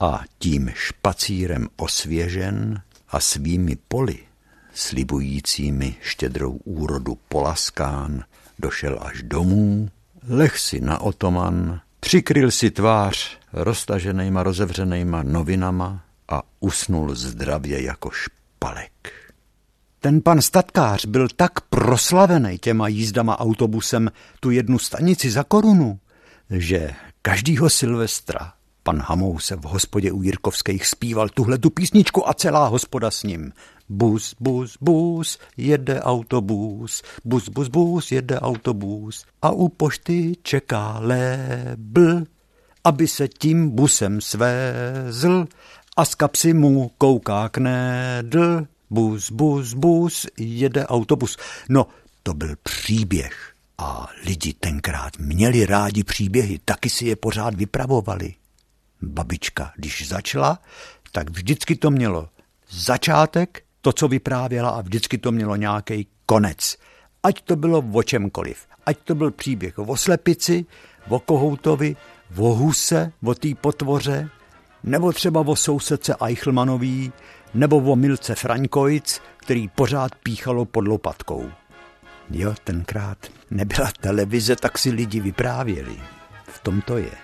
A 0.00 0.20
tím 0.38 0.70
špacírem 0.74 1.68
osvěžen 1.76 2.82
a 3.08 3.20
svými 3.20 3.76
poli 3.88 4.18
slibujícími 4.74 5.94
štědrou 6.02 6.52
úrodu 6.64 7.18
polaskán, 7.28 8.24
došel 8.58 8.98
až 9.02 9.22
domů, 9.22 9.88
leh 10.28 10.58
si 10.58 10.80
na 10.80 11.00
otoman, 11.00 11.80
přikryl 12.00 12.50
si 12.50 12.70
tvář 12.70 13.38
roztaženýma 13.52 14.42
rozevřenýma 14.42 15.22
novinama 15.22 16.04
a 16.28 16.42
usnul 16.60 17.14
zdravě 17.14 17.82
jako 17.82 18.10
špalek. 18.10 18.92
Ten 20.00 20.20
pan 20.22 20.42
statkář 20.42 21.04
byl 21.04 21.28
tak 21.36 21.60
proslavený 21.60 22.58
těma 22.58 22.88
jízdama 22.88 23.40
autobusem 23.40 24.10
tu 24.40 24.50
jednu 24.50 24.78
stanici 24.78 25.30
za 25.30 25.44
korunu, 25.44 25.98
že 26.50 26.90
každýho 27.22 27.70
Silvestra 27.70 28.52
pan 28.82 29.00
Hamou 29.00 29.38
se 29.38 29.56
v 29.56 29.62
hospodě 29.62 30.12
u 30.12 30.22
Jirkovských 30.22 30.86
zpíval 30.86 31.28
tuhle 31.28 31.58
tu 31.58 31.70
písničku 31.70 32.28
a 32.28 32.34
celá 32.34 32.66
hospoda 32.66 33.10
s 33.10 33.22
ním. 33.22 33.52
Bus, 33.88 34.34
bus, 34.40 34.76
bus, 34.80 35.38
jede 35.56 36.00
autobus, 36.00 37.02
bus, 37.24 37.48
bus, 37.48 37.68
bus, 37.68 38.12
jede 38.12 38.40
autobus 38.40 39.24
a 39.42 39.50
u 39.50 39.68
pošty 39.68 40.36
čeká 40.42 40.98
lébl, 40.98 42.24
aby 42.84 43.08
se 43.08 43.28
tím 43.28 43.70
busem 43.70 44.20
svézl 44.20 45.46
a 45.96 46.04
z 46.04 46.14
kapsy 46.14 46.54
mu 46.54 46.88
kouká 46.98 47.48
knedl. 47.48 48.66
Bus, 48.90 49.30
bus, 49.30 49.74
bus, 49.74 50.26
jede 50.38 50.86
autobus. 50.86 51.36
No, 51.68 51.86
to 52.22 52.34
byl 52.34 52.54
příběh. 52.62 53.54
A 53.78 54.08
lidi 54.26 54.52
tenkrát 54.52 55.18
měli 55.18 55.66
rádi 55.66 56.04
příběhy, 56.04 56.60
taky 56.64 56.90
si 56.90 57.06
je 57.06 57.16
pořád 57.16 57.54
vypravovali. 57.54 58.34
Babička, 59.02 59.72
když 59.76 60.08
začala, 60.08 60.58
tak 61.12 61.30
vždycky 61.30 61.76
to 61.76 61.90
mělo 61.90 62.28
začátek 62.70 63.62
to, 63.84 63.92
co 63.92 64.08
vyprávěla 64.08 64.70
a 64.70 64.80
vždycky 64.80 65.18
to 65.18 65.32
mělo 65.32 65.56
nějaký 65.56 66.06
konec. 66.26 66.76
Ať 67.22 67.40
to 67.40 67.56
bylo 67.56 67.84
o 67.92 68.02
čemkoliv. 68.02 68.66
Ať 68.86 68.98
to 69.04 69.14
byl 69.14 69.30
příběh 69.30 69.78
o 69.78 69.96
slepici, 69.96 70.66
o 71.08 71.18
kohoutovi, 71.18 71.96
o 72.36 72.54
huse, 72.54 73.12
o 73.24 73.34
té 73.34 73.48
potvoře, 73.60 74.28
nebo 74.82 75.12
třeba 75.12 75.40
o 75.40 75.56
sousedce 75.56 76.14
Eichelmanový, 76.26 77.12
nebo 77.54 77.76
o 77.76 77.96
Milce 77.96 78.34
Fraňkojc, 78.34 79.20
který 79.36 79.68
pořád 79.68 80.14
píchalo 80.14 80.64
pod 80.64 80.88
lopatkou. 80.88 81.50
Jo, 82.30 82.54
tenkrát 82.64 83.18
nebyla 83.50 83.92
televize, 84.00 84.56
tak 84.56 84.78
si 84.78 84.90
lidi 84.90 85.20
vyprávěli. 85.20 85.96
V 86.48 86.58
tom 86.58 86.80
to 86.80 86.98
je. 86.98 87.23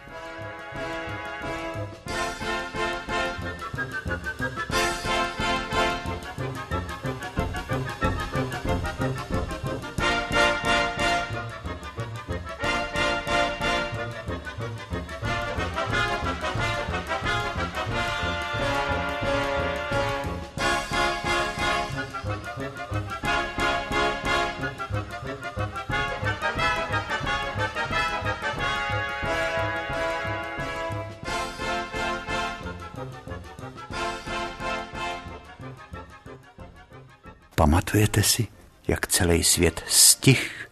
Pamatujete 37.90 38.22
si, 38.22 38.46
jak 38.88 39.06
celý 39.06 39.44
svět 39.44 39.82
stih, 39.86 40.68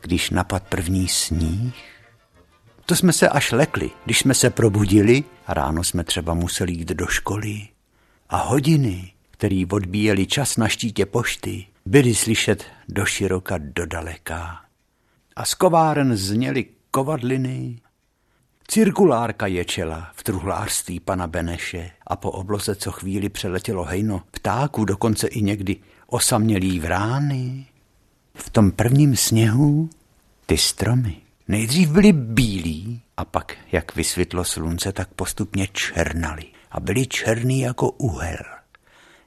když 0.00 0.30
napad 0.30 0.62
první 0.62 1.08
sníh? 1.08 1.74
To 2.86 2.96
jsme 2.96 3.12
se 3.12 3.28
až 3.28 3.52
lekli, 3.52 3.90
když 4.04 4.18
jsme 4.18 4.34
se 4.34 4.50
probudili 4.50 5.24
a 5.46 5.54
ráno 5.54 5.84
jsme 5.84 6.04
třeba 6.04 6.34
museli 6.34 6.72
jít 6.72 6.88
do 6.88 7.06
školy. 7.06 7.68
A 8.28 8.36
hodiny, 8.36 9.12
který 9.30 9.66
odbíjeli 9.66 10.26
čas 10.26 10.56
na 10.56 10.68
štítě 10.68 11.06
pošty, 11.06 11.66
byly 11.84 12.14
slyšet 12.14 12.64
do 12.88 13.04
široka, 13.04 13.58
do 13.58 13.86
daleka. 13.86 14.60
A 15.36 15.44
z 15.44 15.54
kováren 15.54 16.16
zněly 16.16 16.66
kovadliny, 16.90 17.80
Cirkulárka 18.68 19.46
ječela 19.46 20.10
v 20.14 20.22
truhlářství 20.22 21.00
pana 21.00 21.26
Beneše 21.26 21.90
a 22.06 22.16
po 22.16 22.30
obloze 22.30 22.74
co 22.74 22.92
chvíli 22.92 23.28
přeletělo 23.28 23.84
hejno 23.84 24.22
ptáků, 24.30 24.84
dokonce 24.84 25.26
i 25.26 25.42
někdy 25.42 25.76
osamělý 26.06 26.80
vrány. 26.80 27.66
V 28.34 28.50
tom 28.50 28.70
prvním 28.70 29.16
sněhu 29.16 29.90
ty 30.46 30.58
stromy 30.58 31.16
nejdřív 31.48 31.88
byly 31.88 32.12
bílí 32.12 33.02
a 33.16 33.24
pak, 33.24 33.56
jak 33.72 33.96
vysvětlo 33.96 34.44
slunce, 34.44 34.92
tak 34.92 35.08
postupně 35.08 35.68
černaly 35.72 36.44
a 36.70 36.80
byly 36.80 37.06
černý 37.06 37.60
jako 37.60 37.90
uhel. 37.90 38.38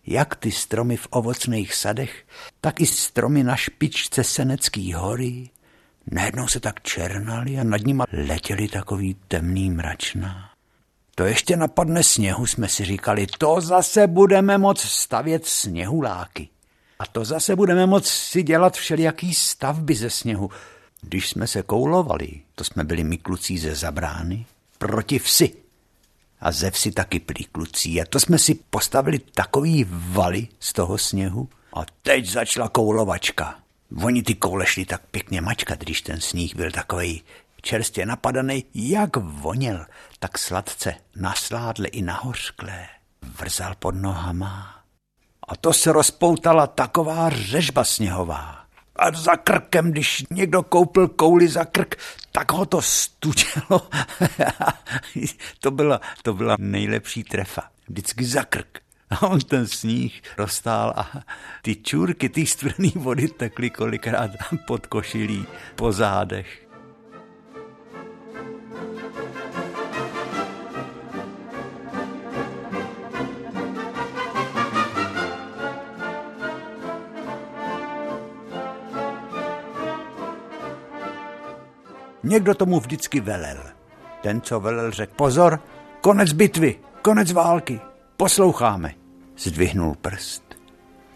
Jak 0.06 0.36
ty 0.36 0.52
stromy 0.52 0.98
v 0.98 1.08
ovocných 1.10 1.76
sadech, 1.76 2.26
tak 2.62 2.82
i 2.82 2.86
stromy 2.86 3.44
na 3.44 3.56
špičce 3.56 4.24
Senecký 4.24 4.94
hory, 4.94 5.50
najednou 6.12 6.48
se 6.48 6.60
tak 6.60 6.82
černali 6.82 7.60
a 7.60 7.64
nad 7.64 7.82
nimi 7.82 8.04
letěli 8.12 8.68
takový 8.68 9.16
temný 9.28 9.70
mračná. 9.70 10.50
To 11.16 11.26
ještě 11.26 11.58
napadne 11.58 12.04
sněhu, 12.04 12.46
jsme 12.46 12.68
si 12.68 12.86
říkali, 12.86 13.28
to 13.38 13.62
zase 13.62 14.08
budeme 14.08 14.58
moc 14.58 14.82
stavět 14.82 15.46
sněhuláky. 15.46 16.50
A 17.00 17.06
to 17.06 17.26
zase 17.26 17.56
budeme 17.56 17.86
moc 17.86 18.08
si 18.08 18.44
dělat 18.44 18.78
všelijaký 18.78 19.34
stavby 19.34 19.96
ze 19.96 20.10
sněhu. 20.10 20.50
Když 21.02 21.30
jsme 21.30 21.48
se 21.48 21.64
koulovali, 21.64 22.42
to 22.56 22.64
jsme 22.64 22.84
byli 22.84 23.04
my 23.04 23.18
kluci 23.18 23.58
ze 23.58 23.76
zabrány, 23.76 24.46
proti 24.78 25.20
vsi. 25.20 25.54
A 26.42 26.52
ze 26.52 26.72
vsi 26.72 26.92
taky 26.92 27.20
plí 27.20 27.46
klucí. 27.52 28.02
A 28.02 28.06
to 28.06 28.20
jsme 28.20 28.40
si 28.40 28.56
postavili 28.56 29.20
takový 29.20 29.86
valy 29.90 30.48
z 30.60 30.74
toho 30.74 30.98
sněhu. 30.98 31.50
A 31.74 31.80
teď 32.02 32.30
začala 32.30 32.70
koulovačka. 32.70 33.60
Oni 34.04 34.24
ty 34.24 34.36
koule 34.36 34.66
šli 34.66 34.86
tak 34.86 35.02
pěkně 35.12 35.42
mačkat, 35.42 35.80
když 35.80 36.02
ten 36.02 36.22
sníh 36.22 36.56
byl 36.56 36.72
takový 36.72 37.24
čerstvě 37.62 38.06
napadaný, 38.06 38.66
jak 38.74 39.18
voněl, 39.18 39.86
tak 40.20 40.38
sladce 40.38 40.96
nasládle 41.16 41.88
i 41.88 42.02
nahořklé. 42.02 42.88
Vrzal 43.22 43.76
pod 43.80 43.96
nohama. 43.96 44.79
A 45.50 45.56
to 45.56 45.74
se 45.74 45.92
rozpoutala 45.92 46.68
taková 46.68 47.30
řežba 47.30 47.84
sněhová. 47.84 48.60
A 48.96 49.12
za 49.12 49.36
krkem, 49.36 49.92
když 49.92 50.24
někdo 50.32 50.64
koupil 50.64 51.08
kouli 51.08 51.48
za 51.48 51.66
krk, 51.66 51.96
tak 52.32 52.52
ho 52.52 52.66
to 52.66 52.82
stučelo. 52.82 53.88
to, 55.60 55.72
byla, 55.72 56.02
to 56.24 56.34
byla 56.34 56.56
nejlepší 56.60 57.24
trefa. 57.24 57.62
Vždycky 57.88 58.26
za 58.26 58.44
krk. 58.44 58.80
A 59.10 59.28
on 59.28 59.40
ten 59.40 59.68
sníh 59.68 60.22
roztál 60.38 60.94
a 60.96 61.12
ty 61.62 61.76
čůrky, 61.76 62.30
ty 62.30 62.46
studený 62.46 62.94
vody 62.96 63.28
tekly 63.28 63.70
kolikrát 63.70 64.32
pod 64.68 64.88
košilí, 64.88 65.46
po 65.76 65.92
zádech. 65.92 66.69
Někdo 82.24 82.56
tomu 82.56 82.80
vždycky 82.80 83.20
velel. 83.20 83.58
Ten, 84.22 84.42
co 84.42 84.60
velel, 84.60 84.92
řekl 84.92 85.14
pozor, 85.16 85.60
konec 86.02 86.34
bitvy, 86.34 86.80
konec 87.02 87.32
války, 87.32 87.80
posloucháme. 88.18 88.94
Zdvihnul 89.38 89.96
prst 90.02 90.44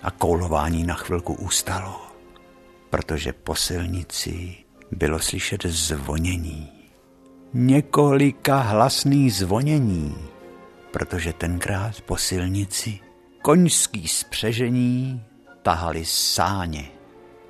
a 0.03 0.11
koulování 0.11 0.83
na 0.83 0.93
chvilku 0.93 1.33
ustalo, 1.33 2.01
protože 2.89 3.33
po 3.33 3.55
silnici 3.55 4.55
bylo 4.91 5.19
slyšet 5.19 5.65
zvonění. 5.65 6.71
Několika 7.53 8.59
hlasný 8.59 9.29
zvonění, 9.29 10.15
protože 10.91 11.33
tenkrát 11.33 12.01
po 12.01 12.17
silnici 12.17 12.99
koňský 13.41 14.07
spřežení 14.07 15.23
tahali 15.61 16.05
sáně. 16.05 16.85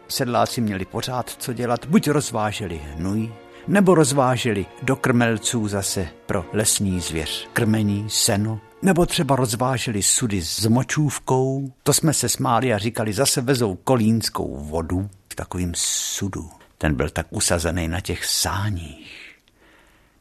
Sedláci 0.07 0.61
měli 0.61 0.85
pořád 0.85 1.29
co 1.29 1.53
dělat, 1.53 1.85
buď 1.85 2.07
rozváželi 2.07 2.77
hnůj, 2.77 3.33
nebo 3.67 3.95
rozváželi 3.95 4.65
do 4.81 4.95
krmelců 4.95 5.67
zase 5.67 6.07
pro 6.25 6.45
lesní 6.53 6.99
zvěř 6.99 7.47
krmení, 7.53 8.05
seno, 8.09 8.59
nebo 8.81 9.05
třeba 9.05 9.35
rozváželi 9.35 10.03
sudy 10.03 10.41
s 10.41 10.65
močůvkou. 10.65 11.73
To 11.83 11.93
jsme 11.93 12.13
se 12.13 12.29
smáli 12.29 12.73
a 12.73 12.77
říkali, 12.77 13.13
zase 13.13 13.41
vezou 13.41 13.75
kolínskou 13.75 14.57
vodu 14.57 15.09
v 15.29 15.35
takovým 15.35 15.71
sudu. 15.75 16.51
Ten 16.77 16.95
byl 16.95 17.09
tak 17.09 17.27
usazený 17.29 17.87
na 17.87 17.99
těch 17.99 18.25
sáních. 18.25 19.35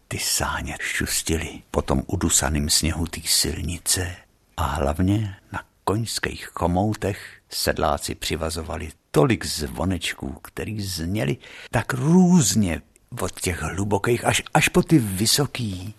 Ty 0.08 0.18
sáně 0.18 0.76
šustily 0.80 1.62
po 1.70 1.82
tom 1.82 2.02
udusaným 2.06 2.70
sněhu 2.70 3.06
té 3.06 3.20
silnice 3.24 4.16
a 4.56 4.62
hlavně 4.62 5.36
na 5.52 5.62
koňských 5.84 6.46
chomoutech 6.46 7.40
sedláci 7.48 8.14
přivazovali 8.14 8.88
tolik 9.10 9.46
zvonečků, 9.46 10.36
který 10.42 10.80
zněli 10.82 11.36
tak 11.70 11.92
různě 11.92 12.82
od 13.20 13.40
těch 13.40 13.62
hlubokých 13.62 14.24
až, 14.24 14.42
až 14.54 14.68
po 14.68 14.82
ty 14.82 14.98
vysoký, 14.98 15.94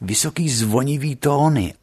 vysoký 0.00 0.48
zvonivý 0.48 1.16
tóny. 1.16 1.74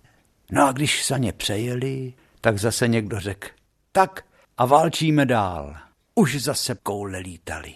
No 0.52 0.68
a 0.68 0.72
když 0.72 1.06
se 1.06 1.20
ně 1.20 1.34
přejeli, 1.34 2.14
tak 2.42 2.58
zase 2.58 2.88
někdo 2.88 3.20
řekl, 3.20 3.48
tak 3.92 4.26
a 4.58 4.66
válčíme 4.66 5.26
dál. 5.26 5.76
Už 6.16 6.42
zase 6.42 6.76
koule 6.84 7.20
lítali. 7.20 7.74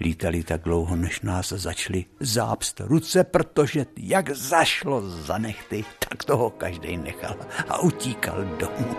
Lítali 0.00 0.42
tak 0.42 0.62
dlouho, 0.62 0.96
než 0.96 1.20
nás 1.20 1.48
začali 1.48 2.04
zápst 2.20 2.80
ruce, 2.80 3.24
protože 3.24 3.86
jak 3.96 4.30
zašlo 4.30 5.10
za 5.10 5.38
nechty, 5.38 5.84
tak 6.08 6.24
toho 6.24 6.50
každý 6.50 6.96
nechal 6.96 7.36
a 7.68 7.78
utíkal 7.78 8.44
domů. 8.44 8.96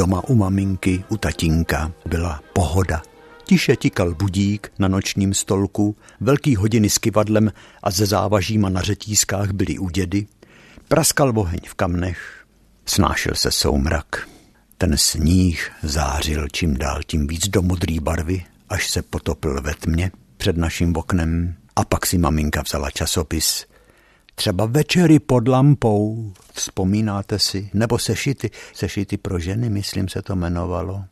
Doma 0.00 0.22
u 0.28 0.34
maminky, 0.34 1.04
u 1.08 1.16
tatínka 1.16 1.92
byla 2.06 2.42
pohoda. 2.52 3.02
Tiše 3.44 3.76
tikal 3.76 4.14
budík 4.14 4.72
na 4.78 4.88
nočním 4.88 5.34
stolku, 5.34 5.96
velký 6.20 6.56
hodiny 6.56 6.90
s 6.90 6.98
kivadlem 6.98 7.52
a 7.82 7.90
ze 7.90 8.06
závažíma 8.06 8.68
na 8.68 8.82
řetízkách 8.82 9.50
byly 9.50 9.78
u 9.78 9.88
dědy. 9.88 10.26
Praskal 10.88 11.38
oheň 11.38 11.60
v 11.66 11.74
kamnech, 11.74 12.44
snášel 12.86 13.34
se 13.34 13.50
soumrak. 13.50 14.28
Ten 14.78 14.96
sníh 14.96 15.72
zářil 15.82 16.48
čím 16.52 16.76
dál 16.76 17.00
tím 17.06 17.26
víc 17.26 17.48
do 17.48 17.62
modré 17.62 17.96
barvy, 18.00 18.44
až 18.68 18.90
se 18.90 19.02
potopil 19.02 19.62
ve 19.62 19.74
tmě 19.74 20.10
před 20.36 20.56
naším 20.56 20.96
oknem. 20.96 21.54
A 21.76 21.84
pak 21.84 22.06
si 22.06 22.18
maminka 22.18 22.62
vzala 22.62 22.90
časopis 22.90 23.66
Třeba 24.40 24.66
večery 24.66 25.18
pod 25.18 25.48
lampou, 25.48 26.32
vzpomínáte 26.52 27.38
si, 27.38 27.70
nebo 27.74 27.98
sešity, 27.98 28.50
sešity 28.74 29.16
pro 29.16 29.38
ženy, 29.38 29.70
myslím 29.70 30.08
se 30.08 30.22
to 30.22 30.32
jmenovalo. 30.32 31.04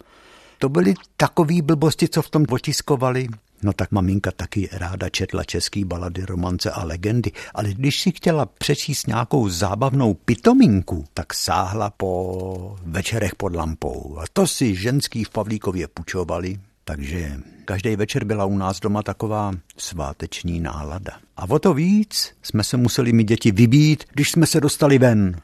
To 0.59 0.69
byly 0.69 0.95
takové 1.17 1.63
blbosti, 1.63 2.09
co 2.09 2.23
v 2.23 2.31
tom 2.31 2.45
otiskovali. 2.51 3.29
No 3.63 3.73
tak 3.73 3.93
maminka 3.93 4.31
taky 4.31 4.69
ráda 4.73 5.09
četla 5.09 5.45
český 5.45 5.85
balady, 5.85 6.25
romance 6.25 6.71
a 6.71 6.85
legendy, 6.85 7.33
ale 7.55 7.75
když 7.75 8.01
si 8.01 8.11
chtěla 8.11 8.47
přečíst 8.47 9.07
nějakou 9.07 9.49
zábavnou 9.49 10.15
pitominku, 10.15 11.05
tak 11.15 11.35
sáhla 11.35 11.91
po 11.91 12.77
večerech 12.83 13.35
pod 13.35 13.57
lampou. 13.57 14.19
A 14.21 14.25
to 14.33 14.47
si 14.47 14.75
ženský 14.75 15.25
v 15.25 15.31
Pavlíkově 15.31 15.89
pučovali, 15.89 16.61
takže 16.85 17.41
každý 17.69 17.97
večer 17.97 18.25
byla 18.25 18.45
u 18.45 18.59
nás 18.59 18.81
doma 18.81 19.03
taková 19.03 19.53
sváteční 19.77 20.61
nálada. 20.61 21.13
A 21.37 21.51
o 21.51 21.59
to 21.59 21.75
víc 21.75 22.33
jsme 22.43 22.65
se 22.65 22.77
museli 22.77 23.13
mi 23.13 23.25
děti 23.25 23.53
vybít, 23.53 24.05
když 24.13 24.31
jsme 24.31 24.47
se 24.47 24.61
dostali 24.61 24.99
ven. 24.99 25.41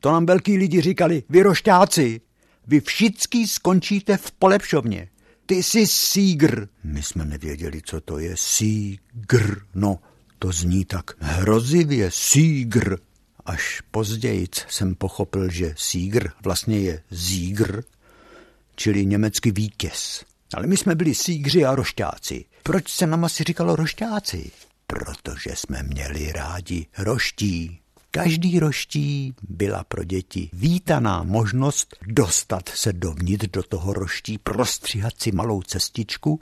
To 0.00 0.12
nám 0.12 0.26
velký 0.26 0.58
lidi 0.58 0.80
říkali, 0.80 1.22
vy 1.28 1.42
rošťáci, 1.42 2.20
Vy 2.66 2.80
všichni 2.80 3.48
skončíte 3.48 4.16
v 4.16 4.32
polepšovně. 4.32 5.08
Ty 5.46 5.62
jsi 5.62 5.86
sígr. 5.86 6.68
My 6.84 7.02
jsme 7.02 7.24
nevěděli, 7.24 7.80
co 7.84 8.00
to 8.00 8.18
je 8.18 8.36
sígr. 8.36 9.62
No, 9.74 9.98
to 10.38 10.52
zní 10.52 10.84
tak 10.84 11.10
hrozivě 11.18 12.10
sígr. 12.10 12.98
Až 13.46 13.82
později 13.90 14.48
jsem 14.68 14.94
pochopil, 14.94 15.50
že 15.50 15.74
sígr 15.76 16.30
vlastně 16.44 16.78
je 16.78 17.02
zígr, 17.10 17.82
čili 18.74 19.06
německý 19.06 19.50
vítěz. 19.50 20.24
Ale 20.54 20.66
my 20.66 20.76
jsme 20.76 20.94
byli 20.94 21.14
sígři 21.14 21.64
a 21.64 21.74
rošťáci. 21.74 22.44
Proč 22.62 22.88
se 22.88 23.06
nám 23.06 23.24
asi 23.24 23.44
říkalo 23.44 23.76
rošťáci? 23.76 24.50
Protože 24.86 25.50
jsme 25.54 25.82
měli 25.82 26.32
rádi 26.32 26.86
roští. 26.98 27.80
Každý 28.10 28.60
roští 28.60 29.34
byla 29.48 29.84
pro 29.84 30.04
děti 30.04 30.50
vítaná 30.52 31.22
možnost 31.22 31.96
dostat 32.06 32.68
se 32.68 32.92
dovnitř 32.92 33.46
do 33.52 33.62
toho 33.62 33.92
roští, 33.92 34.38
prostříhat 34.38 35.20
si 35.20 35.32
malou 35.32 35.62
cestičku, 35.62 36.40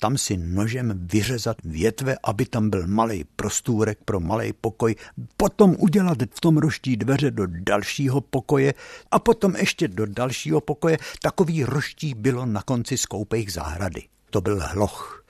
tam 0.00 0.18
si 0.18 0.36
nožem 0.36 0.92
vyřezat 1.12 1.56
větve, 1.64 2.16
aby 2.22 2.46
tam 2.46 2.70
byl 2.70 2.86
malý 2.86 3.24
prostůrek 3.36 3.98
pro 4.04 4.20
malý 4.20 4.52
pokoj, 4.52 4.94
potom 5.36 5.76
udělat 5.78 6.18
v 6.34 6.40
tom 6.40 6.56
roští 6.56 6.96
dveře 6.96 7.30
do 7.30 7.46
dalšího 7.46 8.20
pokoje 8.20 8.74
a 9.10 9.18
potom 9.18 9.56
ještě 9.56 9.88
do 9.88 10.06
dalšího 10.06 10.60
pokoje. 10.60 10.98
Takový 11.22 11.64
roští 11.64 12.14
bylo 12.14 12.46
na 12.46 12.62
konci 12.62 12.98
skoupejch 12.98 13.52
zahrady. 13.52 14.02
To 14.30 14.40
byl 14.40 14.60
hloch 14.66 15.20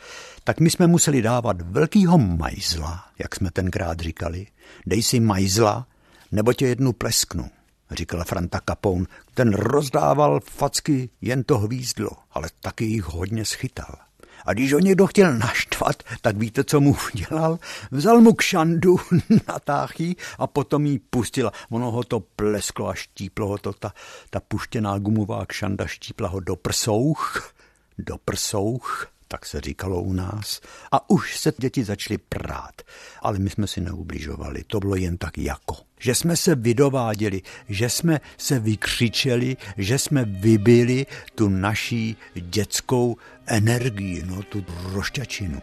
tak 0.44 0.60
my 0.60 0.70
jsme 0.70 0.86
museli 0.86 1.22
dávat 1.22 1.62
velkýho 1.62 2.18
majzla, 2.18 3.04
jak 3.18 3.34
jsme 3.34 3.50
tenkrát 3.50 4.00
říkali. 4.00 4.46
Dej 4.86 5.02
si 5.02 5.20
majzla, 5.20 5.86
nebo 6.32 6.52
tě 6.52 6.66
jednu 6.66 6.92
plesknu, 6.92 7.50
říkala 7.90 8.24
Franta 8.24 8.60
Kapoun. 8.60 9.06
Ten 9.34 9.52
rozdával 9.52 10.40
facky 10.40 11.10
jen 11.20 11.44
to 11.44 11.58
hvízdlo, 11.58 12.10
ale 12.32 12.48
taky 12.60 12.84
jich 12.84 13.04
hodně 13.04 13.44
schytal. 13.44 14.09
A 14.46 14.52
když 14.52 14.72
ho 14.72 14.78
někdo 14.78 15.06
chtěl 15.06 15.38
naštvat, 15.38 16.02
tak 16.20 16.36
víte, 16.36 16.64
co 16.64 16.80
mu 16.80 16.96
udělal? 17.14 17.58
Vzal 17.90 18.20
mu 18.20 18.32
kšandu, 18.32 18.96
natáchy 19.48 20.16
a 20.38 20.46
potom 20.46 20.86
jí 20.86 20.98
pustil. 20.98 21.52
Ono 21.70 21.90
ho 21.90 22.04
to 22.04 22.20
plesklo 22.20 22.88
a 22.88 22.94
štíplo 22.94 23.46
ho 23.46 23.58
to, 23.58 23.72
ta, 23.72 23.92
ta 24.30 24.40
puštěná 24.40 24.98
gumová 24.98 25.46
kšanda 25.46 25.86
štípla 25.86 26.28
ho 26.28 26.40
do 26.40 26.56
prsouch, 26.56 27.52
do 27.98 28.18
prsouch 28.24 29.10
tak 29.32 29.46
se 29.46 29.60
říkalo 29.60 30.02
u 30.02 30.12
nás. 30.12 30.60
A 30.92 31.10
už 31.10 31.38
se 31.38 31.52
děti 31.58 31.84
začaly 31.84 32.18
prát, 32.18 32.82
ale 33.22 33.38
my 33.38 33.50
jsme 33.50 33.66
si 33.66 33.80
neubližovali, 33.80 34.64
to 34.66 34.80
bylo 34.80 34.96
jen 34.96 35.18
tak 35.18 35.38
jako. 35.38 35.76
Že 36.00 36.14
jsme 36.14 36.36
se 36.36 36.54
vydováděli, 36.54 37.42
že 37.68 37.88
jsme 37.90 38.20
se 38.38 38.58
vykřičeli, 38.58 39.56
že 39.76 39.98
jsme 39.98 40.24
vybili 40.24 41.06
tu 41.34 41.48
naší 41.48 42.16
dětskou 42.34 43.16
energii, 43.46 44.22
no 44.26 44.42
tu 44.42 44.64
rošťačinu. 44.92 45.62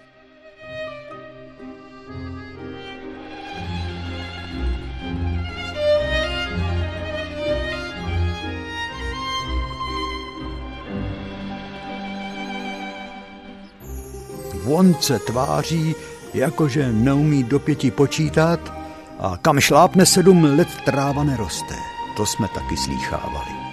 On 14.68 14.96
se 15.02 15.20
tváří, 15.20 15.96
jakože 16.34 16.92
neumí 16.92 17.44
do 17.44 17.60
pěti 17.60 17.92
počítat 17.92 18.74
a 19.20 19.38
kam 19.38 19.60
šlápne 19.60 20.06
sedm 20.06 20.44
let 20.44 20.68
tráva 20.86 21.24
neroste. 21.24 21.76
To 22.18 22.26
jsme 22.26 22.48
taky 22.48 22.78
slýchávali. 22.78 23.67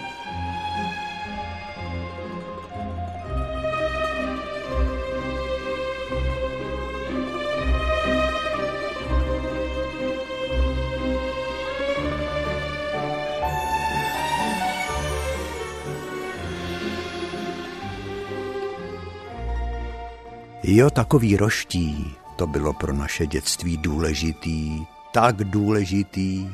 Jo, 20.66 20.90
takový 20.90 21.36
roští, 21.36 22.14
to 22.36 22.46
bylo 22.46 22.72
pro 22.72 22.92
naše 22.92 23.26
dětství 23.26 23.76
důležitý, 23.76 24.82
tak 25.12 25.36
důležitý, 25.36 26.48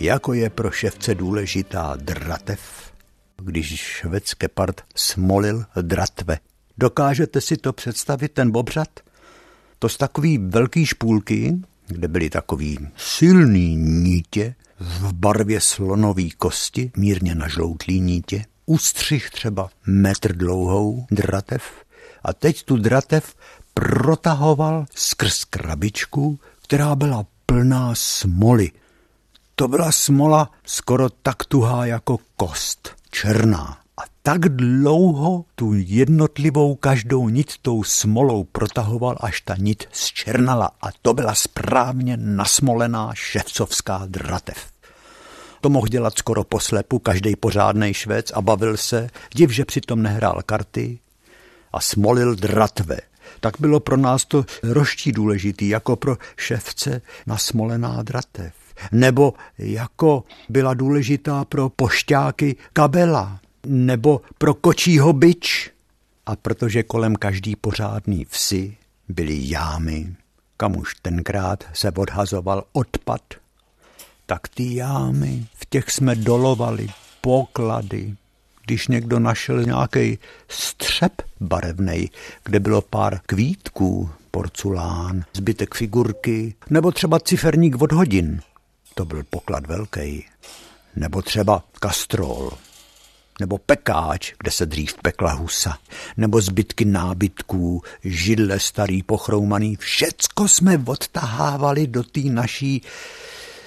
jako 0.00 0.32
je 0.32 0.50
pro 0.50 0.70
ševce 0.70 1.14
důležitá 1.14 1.96
dratev, 1.96 2.60
když 3.42 3.74
švédské 3.80 4.48
part 4.48 4.80
smolil 4.94 5.64
dratve. 5.82 6.38
Dokážete 6.78 7.40
si 7.40 7.56
to 7.56 7.72
představit, 7.72 8.32
ten 8.32 8.50
bobřat? 8.50 9.00
To 9.78 9.88
z 9.88 9.96
takový 9.96 10.38
velký 10.38 10.86
špůlky, 10.86 11.56
kde 11.86 12.08
byly 12.08 12.30
takový 12.30 12.78
silný 12.96 13.76
nítě, 13.76 14.54
v 14.80 15.12
barvě 15.12 15.60
slonový 15.60 16.30
kosti, 16.30 16.92
mírně 16.96 17.34
nažloutlý 17.34 18.00
nítě, 18.00 18.44
ústřih 18.66 19.30
třeba 19.30 19.68
metr 19.86 20.36
dlouhou 20.36 21.06
dratev, 21.10 21.87
a 22.22 22.32
teď 22.32 22.62
tu 22.62 22.76
dratev 22.76 23.34
protahoval 23.74 24.86
skrz 24.94 25.44
krabičku, 25.44 26.38
která 26.62 26.94
byla 26.94 27.26
plná 27.46 27.94
smoly. 27.94 28.70
To 29.54 29.68
byla 29.68 29.92
smola 29.92 30.50
skoro 30.64 31.08
tak 31.10 31.44
tuhá 31.44 31.86
jako 31.86 32.18
kost, 32.36 32.90
černá. 33.10 33.78
A 33.96 34.02
tak 34.22 34.40
dlouho 34.40 35.44
tu 35.54 35.72
jednotlivou 35.74 36.74
každou 36.74 37.28
nit 37.28 37.52
tou 37.62 37.84
smolou 37.84 38.44
protahoval, 38.44 39.16
až 39.20 39.40
ta 39.40 39.56
nit 39.58 39.88
zčernala. 39.92 40.70
A 40.82 40.86
to 41.02 41.14
byla 41.14 41.34
správně 41.34 42.16
nasmolená 42.16 43.10
ševcovská 43.14 44.02
dratev. 44.06 44.66
To 45.60 45.70
mohl 45.70 45.86
dělat 45.86 46.18
skoro 46.18 46.44
poslepu 46.44 46.98
každý 46.98 47.36
pořádný 47.36 47.94
švec 47.94 48.30
a 48.34 48.42
bavil 48.42 48.76
se, 48.76 49.10
div, 49.34 49.50
že 49.50 49.64
přitom 49.64 50.02
nehrál 50.02 50.42
karty, 50.46 50.98
a 51.72 51.80
smolil 51.80 52.34
dratve. 52.34 52.96
Tak 53.40 53.54
bylo 53.60 53.80
pro 53.80 53.96
nás 53.96 54.24
to 54.24 54.44
roští 54.62 55.12
důležitý, 55.12 55.68
jako 55.68 55.96
pro 55.96 56.16
ševce 56.36 57.02
nasmolená 57.26 58.02
dratev. 58.02 58.52
Nebo 58.92 59.34
jako 59.58 60.24
byla 60.48 60.74
důležitá 60.74 61.44
pro 61.44 61.68
pošťáky 61.68 62.56
kabela, 62.72 63.40
nebo 63.66 64.20
pro 64.38 64.54
kočího 64.54 65.12
byč. 65.12 65.70
A 66.26 66.36
protože 66.36 66.82
kolem 66.82 67.16
každý 67.16 67.56
pořádný 67.56 68.26
vsi 68.30 68.76
byly 69.08 69.38
jámy, 69.40 70.14
kam 70.56 70.76
už 70.76 70.94
tenkrát 71.02 71.64
se 71.72 71.90
odhazoval 71.90 72.64
odpad, 72.72 73.22
tak 74.26 74.48
ty 74.48 74.74
jámy, 74.74 75.46
v 75.54 75.66
těch 75.66 75.90
jsme 75.90 76.14
dolovali 76.14 76.88
poklady, 77.20 78.16
když 78.68 78.88
někdo 78.88 79.18
našel 79.18 79.62
nějaký 79.62 80.18
střep 80.48 81.12
barevný, 81.40 82.10
kde 82.44 82.60
bylo 82.60 82.82
pár 82.82 83.20
kvítků, 83.26 84.10
porculán, 84.30 85.24
zbytek 85.32 85.74
figurky, 85.74 86.54
nebo 86.70 86.92
třeba 86.92 87.20
ciferník 87.20 87.82
od 87.82 87.92
hodin. 87.92 88.40
To 88.94 89.04
byl 89.04 89.22
poklad 89.30 89.66
velký. 89.66 90.26
Nebo 90.96 91.22
třeba 91.22 91.64
kastrol, 91.80 92.50
nebo 93.40 93.58
pekáč, 93.58 94.32
kde 94.38 94.50
se 94.50 94.66
dřív 94.66 94.94
pekla 95.02 95.32
husa, 95.32 95.78
nebo 96.16 96.40
zbytky 96.40 96.84
nábytků, 96.84 97.82
židle 98.04 98.60
starý, 98.60 99.02
pochroumaný, 99.02 99.76
všecko 99.76 100.48
jsme 100.48 100.82
odtahávali 100.86 101.86
do 101.86 102.02
té 102.02 102.20
naší, 102.20 102.82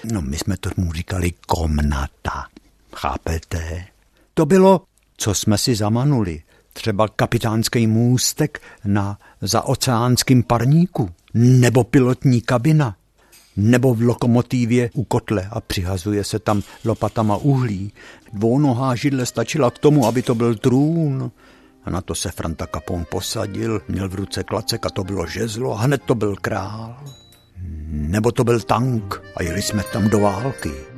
no 0.03 0.21
my 0.21 0.37
jsme 0.37 0.57
tomu 0.57 0.93
říkali 0.93 1.33
komnata, 1.47 2.45
chápete? 2.95 3.85
To 4.33 4.45
bylo 4.45 4.81
co 5.21 5.33
jsme 5.33 5.57
si 5.57 5.75
zamanuli. 5.75 6.41
Třeba 6.73 7.07
kapitánský 7.07 7.87
můstek 7.87 8.61
na 8.85 9.17
zaoceánským 9.41 10.43
parníku, 10.43 11.09
nebo 11.33 11.83
pilotní 11.83 12.41
kabina, 12.41 12.95
nebo 13.57 13.93
v 13.93 14.01
lokomotivě 14.01 14.89
u 14.93 15.03
kotle 15.03 15.49
a 15.51 15.61
přihazuje 15.61 16.23
se 16.23 16.39
tam 16.39 16.61
lopatama 16.85 17.37
uhlí. 17.37 17.93
Dvounohá 18.33 18.95
židle 18.95 19.25
stačila 19.25 19.71
k 19.71 19.77
tomu, 19.77 20.07
aby 20.07 20.21
to 20.21 20.35
byl 20.35 20.55
trůn. 20.55 21.31
A 21.85 21.89
na 21.89 22.01
to 22.01 22.15
se 22.15 22.31
Franta 22.31 22.67
Capon 22.67 23.05
posadil, 23.11 23.81
měl 23.87 24.09
v 24.09 24.15
ruce 24.15 24.43
klacek 24.43 24.85
a 24.85 24.89
to 24.89 25.03
bylo 25.03 25.27
žezlo 25.27 25.73
a 25.73 25.81
hned 25.81 26.01
to 26.05 26.15
byl 26.15 26.35
král. 26.35 27.03
Nebo 27.87 28.31
to 28.31 28.43
byl 28.43 28.59
tank 28.59 29.21
a 29.35 29.43
jeli 29.43 29.61
jsme 29.61 29.83
tam 29.93 30.09
do 30.09 30.19
války. 30.19 30.90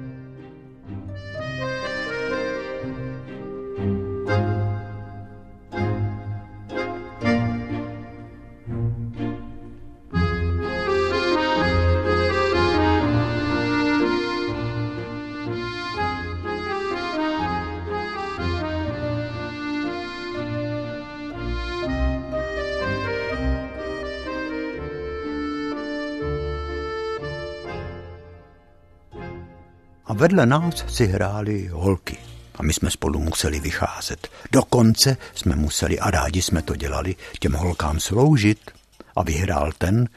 A 30.14 30.16
vedle 30.16 30.46
nás 30.46 30.86
si 30.88 31.08
hráli 31.08 31.68
holky. 31.68 32.18
A 32.56 32.64
my 32.64 32.74
jsme 32.74 32.92
spolu 32.92 33.20
museli 33.20 33.60
vycházet. 33.60 34.28
Dokonce 34.52 35.18
jsme 35.36 35.56
museli, 35.56 36.00
a 36.00 36.12
rádi 36.12 36.42
jsme 36.42 36.62
to 36.62 36.76
dělali, 36.76 37.16
těm 37.40 37.54
holkám 37.54 38.00
sloužit. 38.00 38.72
A 39.16 39.24
vyhrál 39.24 39.72
ten, 39.78 40.10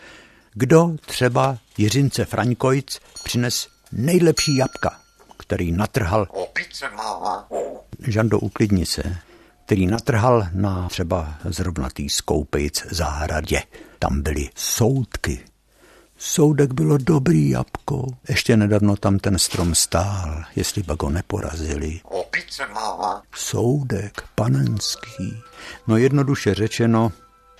kdo 0.55 0.97
třeba 1.07 1.59
Jiřince 1.79 2.25
Fraňkojc 2.25 3.01
přines 3.25 3.69
nejlepší 3.93 4.57
jabka, 4.57 5.01
který 5.37 5.73
natrhal... 5.73 6.29
Žando, 8.07 8.39
uklidni 8.39 8.87
se 8.87 9.17
který 9.65 9.87
natrhal 9.87 10.47
na 10.53 10.89
třeba 10.89 11.35
zrovna 11.45 11.89
tý 11.91 12.09
Skoupejc 12.09 12.87
zahradě. 12.91 13.63
Tam 13.99 14.23
byly 14.23 14.51
soudky. 14.57 15.45
Soudek 16.19 16.73
bylo 16.73 16.99
dobrý 16.99 17.51
jabko. 17.51 18.07
Ještě 18.29 18.57
nedávno 18.57 18.97
tam 18.97 19.19
ten 19.19 19.39
strom 19.39 19.75
stál, 19.75 20.45
jestli 20.57 20.83
pak 20.83 21.03
ho 21.03 21.11
neporazili. 21.11 22.01
Opice 22.05 22.63
máma. 22.75 23.23
Soudek, 23.35 24.23
panenský. 24.35 25.43
No 25.87 25.97
jednoduše 25.97 26.55
řečeno, 26.55 27.13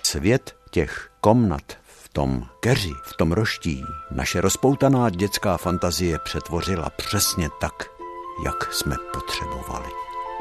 svět 0.03 0.55
těch 0.71 1.09
komnat 1.21 1.63
v 2.03 2.09
tom 2.09 2.45
keři, 2.59 2.93
v 3.03 3.17
tom 3.17 3.31
roští, 3.31 3.83
naše 4.11 4.41
rozpoutaná 4.41 5.09
dětská 5.09 5.57
fantazie 5.57 6.19
přetvořila 6.19 6.89
přesně 6.89 7.49
tak, 7.61 7.73
jak 8.45 8.73
jsme 8.73 8.95
potřebovali. 9.13 9.89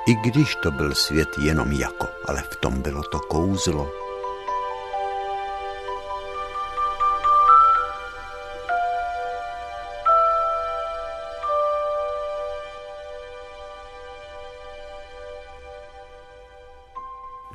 I 0.08 0.14
když 0.14 0.54
to 0.62 0.70
byl 0.70 0.94
svět 0.94 1.28
jenom 1.42 1.72
jako, 1.72 2.06
ale 2.28 2.42
v 2.42 2.56
tom 2.56 2.82
bylo 2.82 3.02
to 3.02 3.20
kouzlo. 3.20 4.05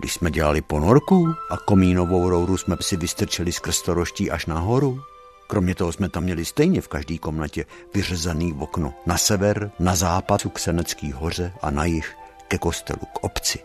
Když 0.02 0.14
jsme 0.14 0.32
dělali 0.32 0.62
ponorku 0.62 1.34
a 1.50 1.58
komínovou 1.58 2.30
rouru 2.30 2.58
jsme 2.58 2.76
si 2.82 2.98
vystrčili 2.98 3.52
skrz 3.52 3.82
to 3.82 3.94
roští 3.94 4.32
až 4.32 4.46
nahoru, 4.46 5.02
Kromě 5.48 5.76
toho 5.76 5.92
jsme 5.92 6.10
tam 6.10 6.24
měli 6.24 6.46
stejně 6.46 6.82
v 6.82 6.88
každé 6.88 7.18
komnatě 7.18 7.66
vyřezaný 7.94 8.54
okno 8.60 8.94
na 9.06 9.18
sever, 9.18 9.72
na 9.80 9.96
západ 9.96 10.42
k 10.54 10.60
Senecký 10.60 11.12
hoře 11.12 11.54
a 11.62 11.72
na 11.72 11.86
jih 11.86 12.16
ke 12.48 12.58
kostelu, 12.58 13.00
k 13.14 13.24
obci. 13.24 13.60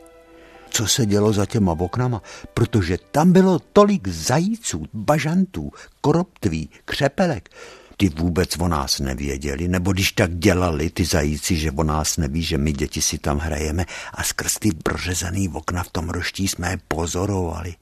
Co 0.70 0.86
se 0.86 1.06
dělo 1.06 1.32
za 1.32 1.46
těma 1.46 1.72
oknama? 1.72 2.22
Protože 2.54 2.98
tam 3.10 3.32
bylo 3.32 3.58
tolik 3.58 4.08
zajíců, 4.08 4.84
bažantů, 4.92 5.70
koroptví, 6.00 6.70
křepelek. 6.84 7.50
Ty 7.96 8.08
vůbec 8.08 8.58
o 8.58 8.68
nás 8.68 9.00
nevěděli, 9.00 9.68
nebo 9.68 9.92
když 9.92 10.12
tak 10.12 10.38
dělali 10.38 10.90
ty 10.90 11.04
zajíci, 11.04 11.56
že 11.56 11.70
o 11.70 11.82
nás 11.82 12.16
neví, 12.16 12.42
že 12.42 12.58
my 12.58 12.72
děti 12.72 13.02
si 13.02 13.18
tam 13.18 13.38
hrajeme 13.38 13.84
a 14.14 14.22
skrz 14.22 14.58
ty 14.58 14.70
prořezaný 14.82 15.48
okna 15.48 15.82
v 15.82 15.90
tom 15.90 16.10
roští 16.10 16.48
jsme 16.48 16.70
je 16.70 16.78
pozorovali. 16.88 17.74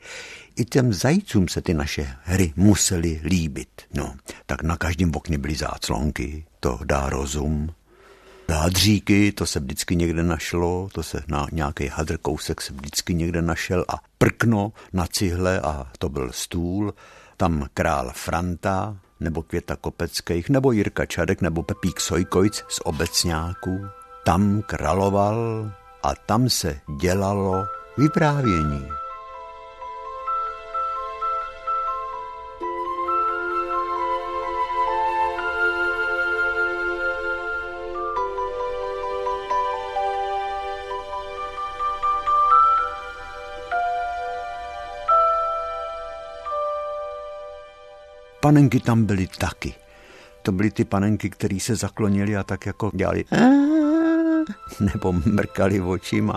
I 0.56 0.64
těm 0.64 0.92
zajícům 0.92 1.48
se 1.48 1.62
ty 1.62 1.74
naše 1.74 2.16
hry 2.22 2.52
musely 2.56 3.20
líbit. 3.24 3.68
No, 3.94 4.14
tak 4.46 4.62
na 4.62 4.76
každém 4.76 5.12
okně 5.14 5.38
byly 5.38 5.54
záclonky, 5.54 6.44
to 6.60 6.78
dá 6.84 7.08
rozum, 7.08 7.70
Hádříky, 8.48 9.32
to 9.32 9.46
se 9.46 9.60
vždycky 9.60 9.96
někde 9.96 10.22
našlo, 10.22 10.88
to 10.92 11.02
se 11.02 11.22
na 11.28 11.46
nějaký 11.52 11.86
hadr 11.86 12.18
kousek 12.18 12.60
se 12.60 12.72
vždycky 12.72 13.14
někde 13.14 13.42
našel 13.42 13.84
a 13.88 13.94
prkno 14.18 14.72
na 14.92 15.06
cihle 15.06 15.60
a 15.60 15.86
to 15.98 16.08
byl 16.08 16.32
stůl. 16.32 16.94
Tam 17.36 17.66
král 17.74 18.12
Franta, 18.14 18.96
nebo 19.24 19.42
Květa 19.42 19.76
Kopeckých, 19.76 20.50
nebo 20.50 20.72
Jirka 20.72 21.06
Čadek, 21.06 21.42
nebo 21.42 21.62
Pepík 21.62 22.00
Sojkojc 22.00 22.64
z 22.68 22.80
obecňáků. 22.84 23.86
Tam 24.24 24.62
královal 24.62 25.70
a 26.02 26.14
tam 26.14 26.48
se 26.48 26.80
dělalo 27.00 27.64
vyprávění. 27.98 29.03
Panenky 48.44 48.80
tam 48.80 49.04
byly 49.04 49.26
taky. 49.38 49.74
To 50.42 50.52
byly 50.52 50.70
ty 50.70 50.84
panenky, 50.84 51.30
které 51.30 51.60
se 51.60 51.76
zaklonily 51.76 52.36
a 52.36 52.42
tak 52.42 52.66
jako 52.66 52.90
dělali 52.94 53.24
nebo 54.80 55.12
mrkali 55.12 55.80
očima. 55.80 56.36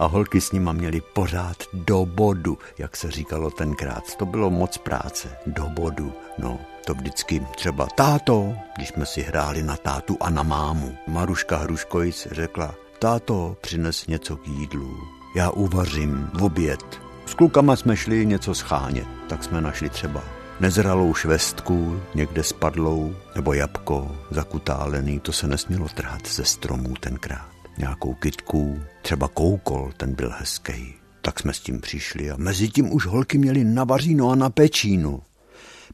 A 0.00 0.06
holky 0.06 0.40
s 0.40 0.52
nima 0.52 0.72
měly 0.72 1.00
pořád 1.00 1.56
do 1.72 2.06
bodu, 2.06 2.58
jak 2.78 2.96
se 2.96 3.10
říkalo 3.10 3.50
tenkrát. 3.50 4.16
To 4.16 4.26
bylo 4.26 4.50
moc 4.50 4.78
práce, 4.78 5.36
do 5.46 5.68
bodu. 5.68 6.12
No, 6.38 6.60
to 6.86 6.94
vždycky 6.94 7.42
třeba 7.56 7.86
táto, 7.86 8.54
když 8.76 8.88
jsme 8.88 9.06
si 9.06 9.22
hráli 9.22 9.62
na 9.62 9.76
tátu 9.76 10.16
a 10.20 10.30
na 10.30 10.42
mámu. 10.42 10.96
Maruška 11.08 11.56
Hruškojic 11.56 12.28
řekla, 12.30 12.74
táto, 12.98 13.56
přines 13.60 14.06
něco 14.06 14.36
k 14.36 14.48
jídlu. 14.48 14.96
Já 15.36 15.50
uvařím 15.50 16.30
v 16.34 16.44
oběd. 16.44 17.00
S 17.26 17.34
klukama 17.34 17.76
jsme 17.76 17.96
šli 17.96 18.26
něco 18.26 18.54
schánět, 18.54 19.08
tak 19.28 19.44
jsme 19.44 19.60
našli 19.60 19.88
třeba 19.88 20.45
nezralou 20.60 21.14
švestku, 21.14 22.00
někde 22.14 22.42
spadlou, 22.42 23.16
nebo 23.34 23.52
jabko 23.52 24.16
zakutálený, 24.30 25.20
to 25.20 25.32
se 25.32 25.46
nesmělo 25.46 25.88
trhat 25.88 26.28
ze 26.28 26.44
stromů 26.44 26.94
tenkrát. 27.00 27.50
Nějakou 27.78 28.14
kytku, 28.14 28.80
třeba 29.02 29.28
koukol, 29.28 29.92
ten 29.96 30.14
byl 30.14 30.34
hezký. 30.38 30.94
Tak 31.22 31.40
jsme 31.40 31.52
s 31.52 31.60
tím 31.60 31.80
přišli 31.80 32.30
a 32.30 32.36
mezi 32.36 32.68
tím 32.68 32.92
už 32.92 33.06
holky 33.06 33.38
měly 33.38 33.64
na 33.64 33.84
vaříno 33.84 34.30
a 34.30 34.34
na 34.34 34.50
pečínu. 34.50 35.22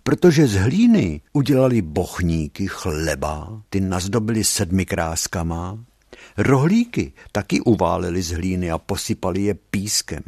Protože 0.02 0.46
z 0.46 0.54
hlíny 0.54 1.20
udělali 1.32 1.82
bochníky, 1.82 2.66
chleba, 2.68 3.62
ty 3.70 3.80
nazdobili 3.80 4.44
sedmi 4.44 4.86
kráskama, 4.86 5.78
rohlíky 6.36 7.12
taky 7.32 7.60
uválili 7.60 8.22
z 8.22 8.30
hlíny 8.30 8.70
a 8.70 8.78
posypali 8.78 9.42
je 9.42 9.54
pískem. 9.54 10.22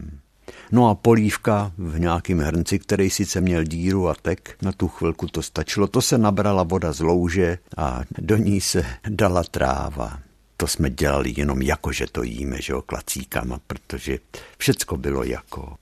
No 0.73 0.89
a 0.89 0.95
polívka 0.95 1.73
v 1.79 1.99
nějakém 2.01 2.39
hrnci, 2.39 2.79
který 2.79 3.11
sice 3.11 3.41
měl 3.41 3.65
díru 3.65 4.09
a 4.09 4.15
tek, 4.23 4.57
na 4.63 4.73
tu 4.73 4.89
chvilku 4.89 5.27
to 5.27 5.43
stačilo, 5.43 5.87
to 5.87 6.03
se 6.03 6.19
nabrala 6.19 6.63
voda 6.63 6.93
z 6.93 7.01
louže 7.01 7.59
a 7.77 8.01
do 8.19 8.37
ní 8.37 8.61
se 8.61 8.85
dala 9.09 9.43
tráva. 9.43 10.19
To 10.57 10.67
jsme 10.67 10.91
dělali 10.91 11.35
jenom 11.37 11.63
jako, 11.63 11.93
že 11.93 12.07
to 12.13 12.23
jíme, 12.23 12.63
že 12.63 12.73
jo, 12.73 12.83
klacíkama, 12.83 13.61
protože 13.67 14.19
všecko 14.59 14.97
bylo 14.97 15.25
jako. 15.25 15.77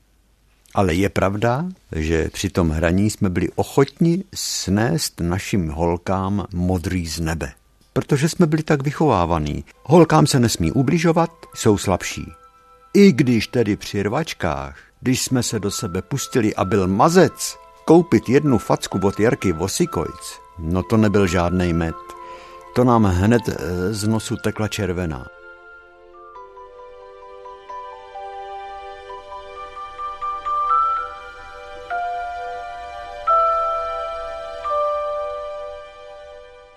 Ale 0.74 0.94
je 0.94 1.08
pravda, 1.08 1.66
že 1.96 2.28
při 2.32 2.50
tom 2.50 2.70
hraní 2.70 3.10
jsme 3.10 3.30
byli 3.30 3.48
ochotni 3.54 4.24
snést 4.34 5.20
našim 5.20 5.68
holkám 5.68 6.46
modrý 6.54 7.06
z 7.06 7.20
nebe. 7.20 7.52
Protože 7.92 8.28
jsme 8.28 8.46
byli 8.46 8.62
tak 8.62 8.82
vychovávaní. 8.82 9.64
Holkám 9.84 10.26
se 10.26 10.40
nesmí 10.40 10.72
ubližovat, 10.72 11.30
jsou 11.54 11.78
slabší. 11.78 12.26
I 12.94 13.12
když 13.12 13.46
tedy 13.46 13.76
při 13.76 14.02
rvačkách, 14.02 14.78
když 15.00 15.22
jsme 15.22 15.42
se 15.42 15.60
do 15.60 15.70
sebe 15.70 16.02
pustili 16.02 16.54
a 16.54 16.64
byl 16.64 16.88
mazec, 16.88 17.58
koupit 17.84 18.28
jednu 18.28 18.58
facku 18.58 19.00
od 19.02 19.20
Jarky 19.20 19.52
Vosikojc, 19.52 20.40
no 20.58 20.82
to 20.82 20.96
nebyl 20.96 21.26
žádný 21.26 21.72
med. 21.72 21.94
To 22.74 22.84
nám 22.84 23.04
hned 23.04 23.42
eh, 23.48 23.94
z 23.94 24.08
nosu 24.08 24.36
tekla 24.36 24.68
červená. 24.68 25.26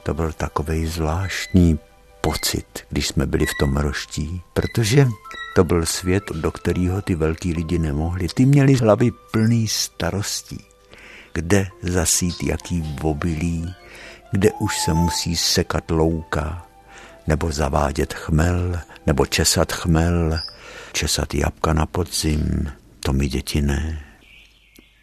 To 0.04 0.14
byl 0.14 0.32
takový 0.34 0.86
zvláštní 0.86 1.80
pocit, 2.22 2.66
když 2.90 3.08
jsme 3.08 3.26
byli 3.26 3.46
v 3.46 3.58
tom 3.60 3.78
roští, 3.78 4.42
protože 4.54 5.08
to 5.56 5.64
byl 5.64 5.86
svět, 5.86 6.24
do 6.32 6.52
kterého 6.52 7.02
ty 7.02 7.16
velký 7.16 7.54
lidi 7.54 7.80
nemohli. 7.80 8.28
Ty 8.28 8.46
měli 8.46 8.74
hlavy 8.74 9.12
plný 9.32 9.68
starostí. 9.68 10.60
Kde 11.34 11.68
zasít 11.82 12.44
jaký 12.44 12.96
obilí, 13.02 13.76
kde 14.32 14.52
už 14.60 14.80
se 14.80 14.94
musí 14.94 15.36
sekat 15.36 15.92
louka, 15.92 16.68
nebo 17.28 17.52
zavádět 17.52 18.14
chmel, 18.14 18.80
nebo 19.08 19.26
česat 19.26 19.72
chmel, 19.72 20.40
česat 20.94 21.34
jabka 21.34 21.74
na 21.74 21.86
podzim, 21.86 22.72
to 23.00 23.14
mi 23.14 23.28
děti 23.28 23.62
ne. 23.62 24.06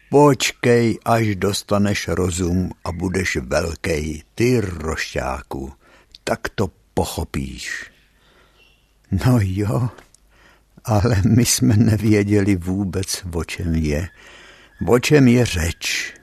Počkej, 0.09 0.99
až 1.05 1.35
dostaneš 1.35 2.07
rozum 2.07 2.71
a 2.85 2.91
budeš 2.91 3.35
velký, 3.35 4.23
ty 4.35 4.61
rošťáku, 4.61 5.73
tak 6.23 6.49
to 6.49 6.69
pochopíš. 6.93 7.91
No 9.25 9.39
jo, 9.41 9.89
ale 10.85 11.15
my 11.25 11.45
jsme 11.45 11.77
nevěděli 11.77 12.55
vůbec, 12.55 13.23
o 13.33 13.43
čem 13.43 13.75
je. 13.75 14.09
O 14.87 14.99
čem 14.99 15.27
je 15.27 15.45
řeč. 15.45 16.13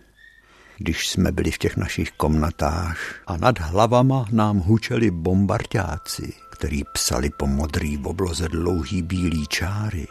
když 0.83 1.09
jsme 1.09 1.33
byli 1.33 1.51
v 1.51 1.59
těch 1.59 1.77
našich 1.77 2.11
komnatách 2.11 2.99
a 3.27 3.37
nad 3.37 3.59
hlavama 3.59 4.27
nám 4.31 4.59
hučeli 4.59 5.11
bombardáci, 5.11 6.33
který 6.51 6.83
psali 6.93 7.31
po 7.31 7.47
modrý 7.47 7.99
obloze 7.99 8.49
dlouhý 8.49 9.03
bílý 9.03 9.47
čáry. 9.47 10.07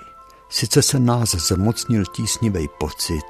Sice 0.50 0.82
se 0.82 1.00
nás 1.00 1.30
zmocnil 1.30 2.04
tísnivý 2.06 2.68
pocit, 2.80 3.26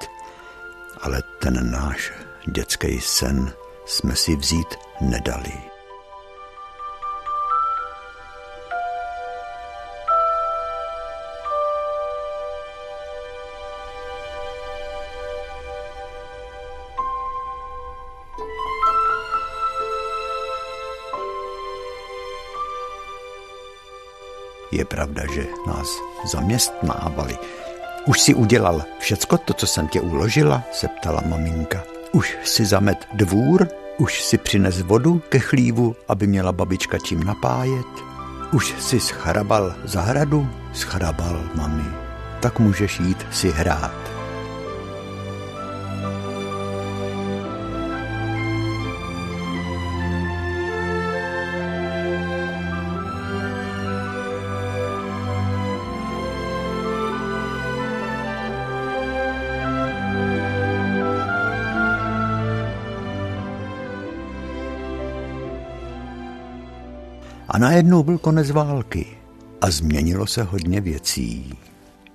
ale 1.02 1.24
ten 1.42 1.72
náš 1.72 2.12
dětský 2.52 3.00
sen 3.02 3.54
jsme 3.86 4.16
si 4.16 4.36
vzít 4.36 4.76
nedali. 5.02 5.69
Je 24.80 24.86
pravda, 24.86 25.24
že 25.34 25.44
nás 25.68 25.88
zaměstnávali. 26.32 27.38
Už 28.08 28.20
si 28.22 28.34
udělal 28.34 28.84
všecko 29.00 29.38
to, 29.38 29.54
co 29.54 29.68
jsem 29.68 29.88
tě 29.88 30.02
uložila? 30.02 30.64
se 30.72 30.88
ptala 30.88 31.24
maminka. 31.26 31.84
Už 32.12 32.38
si 32.44 32.66
zamet 32.66 33.08
dvůr? 33.14 33.68
Už 33.98 34.24
si 34.24 34.38
přines 34.38 34.82
vodu 34.82 35.22
ke 35.30 35.40
chlívu, 35.40 35.96
aby 36.08 36.28
měla 36.28 36.52
babička 36.52 36.98
čím 36.98 37.24
napájet? 37.24 37.88
Už 38.52 38.76
si 38.80 39.00
schrabal 39.00 39.76
zahradu? 39.84 40.48
Schrabal, 40.74 41.44
mami. 41.56 41.86
Tak 42.40 42.60
můžeš 42.60 43.00
jít 43.00 43.26
si 43.32 43.52
hrát. 43.52 44.09
Najednou 67.60 68.04
byl 68.04 68.18
konec 68.18 68.52
války 68.52 69.06
a 69.62 69.72
změnilo 69.72 70.28
se 70.28 70.44
hodně 70.44 70.82
věcí. 70.82 71.58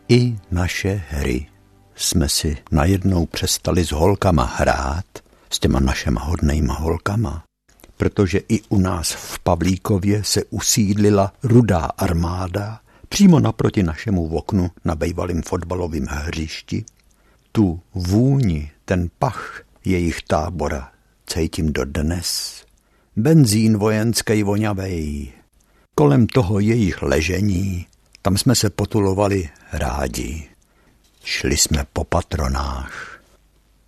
I 0.08 0.36
naše 0.50 1.02
hry 1.08 1.46
jsme 1.94 2.28
si 2.28 2.56
najednou 2.70 3.26
přestali 3.26 3.84
s 3.84 3.92
holkama 3.92 4.44
hrát, 4.44 5.04
s 5.50 5.58
těma 5.58 5.80
našema 5.80 6.20
hodnejma 6.20 6.74
holkama, 6.74 7.44
protože 7.96 8.40
i 8.48 8.60
u 8.68 8.78
nás 8.78 9.12
v 9.12 9.38
Pavlíkově 9.38 10.24
se 10.24 10.44
usídlila 10.44 11.32
rudá 11.42 11.78
armáda 11.78 12.80
přímo 13.08 13.40
naproti 13.40 13.82
našemu 13.82 14.36
oknu 14.36 14.70
na 14.84 14.94
bejvalým 14.94 15.42
fotbalovém 15.42 16.06
hřišti. 16.08 16.84
Tu 17.52 17.80
vůni, 17.94 18.70
ten 18.84 19.08
pach 19.18 19.62
jejich 19.84 20.22
tábora 20.22 20.90
cítím 21.26 21.72
dodnes 21.72 22.64
benzín 23.16 23.78
vojenský 23.78 24.42
voňavej. 24.42 25.32
Kolem 25.94 26.26
toho 26.26 26.60
jejich 26.60 27.02
ležení, 27.02 27.86
tam 28.22 28.38
jsme 28.38 28.54
se 28.54 28.70
potulovali 28.70 29.48
rádi. 29.72 30.48
Šli 31.24 31.56
jsme 31.56 31.84
po 31.92 32.04
patronách. 32.04 33.20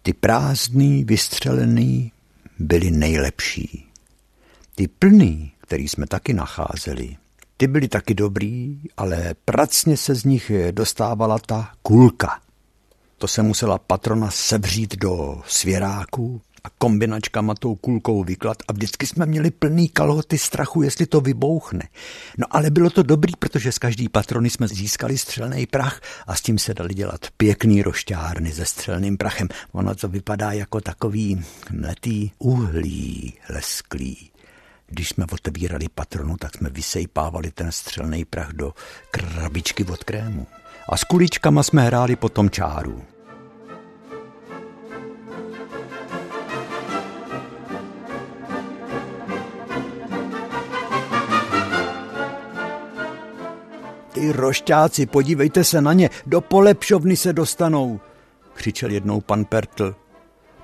Ty 0.03 0.13
prázdný, 0.13 1.05
vystřelený 1.05 2.13
byli 2.59 2.91
nejlepší. 2.91 3.87
Ty 4.75 4.89
plný, 4.89 5.53
který 5.61 5.89
jsme 5.89 6.07
taky 6.07 6.33
nacházeli, 6.33 7.17
ty 7.57 7.67
byly 7.67 7.89
taky 7.89 8.15
dobrý, 8.15 8.81
ale 8.97 9.35
pracně 9.45 9.97
se 9.97 10.15
z 10.15 10.25
nich 10.25 10.53
dostávala 10.71 11.39
ta 11.39 11.73
kulka. 11.83 12.41
To 13.19 13.29
se 13.29 13.43
musela 13.43 13.79
patrona 13.79 14.31
sevřít 14.31 14.97
do 14.97 15.43
svěráku, 15.47 16.41
a 16.67 16.71
kombinačkama 16.79 17.55
tou 17.55 17.75
kulkou 17.75 18.25
vyklad 18.25 18.57
a 18.69 18.73
vždycky 18.73 19.07
jsme 19.07 19.27
měli 19.27 19.51
plný 19.51 19.89
kalhoty 19.89 20.39
strachu, 20.39 20.83
jestli 20.83 21.07
to 21.07 21.21
vybouchne. 21.21 21.89
No 22.39 22.47
ale 22.51 22.71
bylo 22.71 22.91
to 22.91 23.03
dobrý, 23.03 23.33
protože 23.39 23.73
z 23.73 23.79
každý 23.79 24.09
patrony 24.09 24.51
jsme 24.51 24.69
získali 24.69 25.19
střelný 25.19 25.67
prach 25.67 26.01
a 26.27 26.35
s 26.35 26.41
tím 26.41 26.59
se 26.59 26.75
dali 26.75 26.95
dělat 26.95 27.27
pěkný 27.37 27.83
rošťárny 27.83 28.53
se 28.53 28.65
střelným 28.65 29.17
prachem. 29.17 29.49
Ono 29.73 29.95
to 29.95 30.09
vypadá 30.09 30.53
jako 30.53 30.81
takový 30.81 31.45
mletý 31.71 32.31
uhlí 32.39 33.35
lesklý. 33.49 34.31
Když 34.87 35.09
jsme 35.09 35.25
otevírali 35.33 35.89
patronu, 35.95 36.37
tak 36.37 36.57
jsme 36.57 36.71
vysejpávali 36.71 37.51
ten 37.51 37.73
střelný 37.73 38.25
prach 38.25 38.53
do 38.53 38.75
krabičky 39.11 39.85
od 39.85 40.05
krému. 40.05 40.47
A 40.89 40.97
s 40.97 41.05
kuličkama 41.05 41.63
jsme 41.63 41.83
hráli 41.83 42.17
potom 42.17 42.51
čáru. 42.51 43.16
Ty 54.17 54.33
rošťáci, 54.33 55.07
podívejte 55.07 55.65
se 55.65 55.81
na 55.81 55.93
ně, 55.93 56.11
do 56.27 56.41
polepšovny 56.41 57.17
se 57.17 57.33
dostanou, 57.33 58.01
křičel 58.55 58.91
jednou 58.91 59.21
pan 59.21 59.45
Pertl. 59.45 59.95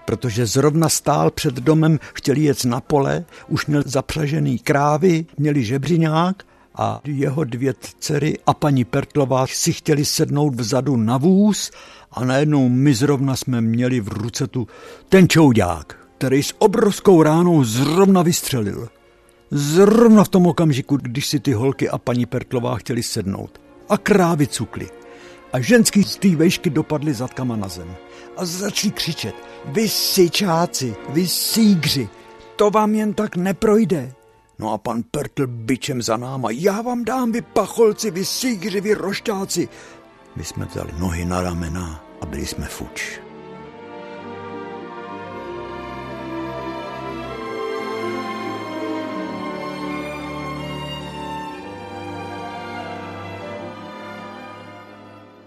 Protože 0.05 0.47
zrovna 0.47 0.89
stál 0.89 1.31
před 1.31 1.55
domem, 1.55 1.99
chtěl 2.15 2.37
jet 2.37 2.65
na 2.65 2.81
pole, 2.81 3.25
už 3.49 3.67
měl 3.67 3.83
zapřažený 3.87 4.59
krávy, 4.59 5.27
měli 5.39 5.65
žebřiňák 5.65 6.43
a 6.75 7.01
jeho 7.05 7.45
dvě 7.45 7.75
dcery 7.99 8.39
a 8.47 8.55
paní 8.55 8.85
Pertlová 8.85 9.47
si 9.47 9.73
chtěli 9.73 10.05
sednout 10.05 10.55
vzadu 10.55 10.97
na 10.97 11.17
vůz 11.17 11.71
a 12.13 12.25
najednou 12.25 12.69
my 12.69 12.95
zrovna 12.95 13.37
jsme 13.37 13.61
měli 13.61 14.01
v 14.01 14.09
ruce 14.09 14.47
tu 14.47 14.67
ten 15.09 15.29
čoudák, 15.29 15.97
který 16.19 16.43
s 16.43 16.55
obrovskou 16.59 17.23
ránou 17.23 17.65
zrovna 17.65 18.23
vystřelil. 18.23 18.89
Zrovna 19.55 20.25
v 20.25 20.29
tom 20.29 20.47
okamžiku, 20.47 20.97
když 20.97 21.27
si 21.27 21.41
ty 21.41 21.53
holky 21.53 21.89
a 21.89 21.99
paní 21.99 22.27
Pertlová 22.27 22.77
chtěli 22.77 23.03
sednout. 23.03 23.61
A 23.89 23.99
krávy 23.99 24.47
cukly. 24.47 24.89
A 25.53 25.61
ženský 25.61 26.05
z 26.05 26.17
té 26.17 26.37
vejšky 26.37 26.71
dopadly 26.71 27.15
zadkama 27.15 27.57
na 27.57 27.69
zem. 27.69 27.95
A 28.37 28.45
začali 28.45 28.93
křičet. 28.93 29.35
Vy 29.65 29.89
sičáci, 29.89 30.95
vy 31.09 31.29
sígři, 31.29 32.09
to 32.57 32.71
vám 32.71 32.95
jen 32.95 33.15
tak 33.15 33.37
neprojde. 33.37 34.13
No 34.59 34.73
a 34.73 34.79
pan 34.79 35.03
Pertl 35.11 35.47
byčem 35.47 36.03
za 36.03 36.17
náma. 36.17 36.49
Já 36.51 36.83
vám 36.83 37.05
dám, 37.05 37.33
vy 37.33 37.41
pacholci, 37.41 38.11
vy 38.11 38.25
sígři, 38.25 38.81
vy 38.81 38.95
roštáci. 38.95 39.69
My 40.37 40.45
jsme 40.45 40.65
vzali 40.65 40.93
nohy 40.99 41.25
na 41.25 41.43
ramena 41.43 42.05
a 42.21 42.27
byli 42.27 42.47
jsme 42.47 42.67
fuč. 42.67 43.21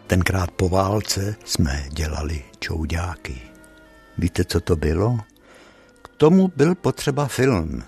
Tenkrát 0.07 0.51
po 0.51 0.69
válce 0.69 1.35
jsme 1.45 1.85
dělali 1.89 2.43
čouďáky. 2.59 3.41
Víte, 4.17 4.45
co 4.45 4.61
to 4.61 4.75
bylo? 4.75 5.19
K 6.01 6.07
tomu 6.17 6.51
byl 6.55 6.75
potřeba 6.75 7.27
film. 7.27 7.83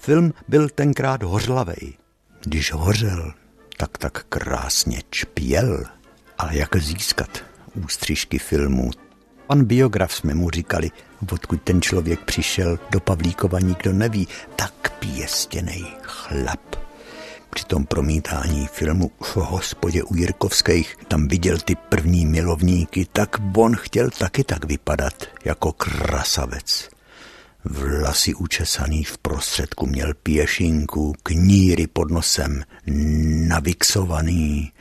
Film 0.00 0.32
byl 0.48 0.68
tenkrát 0.68 1.22
hořlavej. 1.22 1.92
Když 2.44 2.72
hořel, 2.72 3.32
tak 3.76 3.98
tak 3.98 4.24
krásně 4.28 5.00
čpěl. 5.10 5.84
Ale 6.38 6.56
jak 6.56 6.76
získat 6.76 7.44
ústřižky 7.84 8.38
filmů? 8.38 8.90
Pan 9.46 9.64
biograf 9.64 10.14
jsme 10.14 10.34
mu 10.34 10.50
říkali, 10.50 10.90
odkud 11.32 11.62
ten 11.62 11.82
člověk 11.82 12.20
přišel, 12.24 12.78
do 12.90 13.00
Pavlíkova 13.00 13.60
nikdo 13.60 13.92
neví, 13.92 14.28
tak 14.56 14.98
pěstěnej 14.98 15.84
chlap 16.02 16.76
při 17.54 17.64
tom 17.64 17.86
promítání 17.86 18.66
filmu 18.72 19.10
v 19.20 19.36
hospodě 19.36 20.02
u 20.02 20.16
Jirkovských 20.16 20.96
tam 21.08 21.28
viděl 21.28 21.58
ty 21.58 21.74
první 21.74 22.26
milovníky, 22.26 23.06
tak 23.12 23.36
on 23.56 23.76
chtěl 23.76 24.10
taky 24.10 24.44
tak 24.44 24.64
vypadat 24.64 25.14
jako 25.44 25.72
krasavec. 25.72 26.88
Vlasy 27.64 28.34
učesaný 28.34 29.04
v 29.04 29.18
prostředku 29.18 29.86
měl 29.86 30.14
pěšinku, 30.22 31.14
kníry 31.22 31.86
pod 31.86 32.10
nosem, 32.10 32.62
navixovaný. 33.48 34.72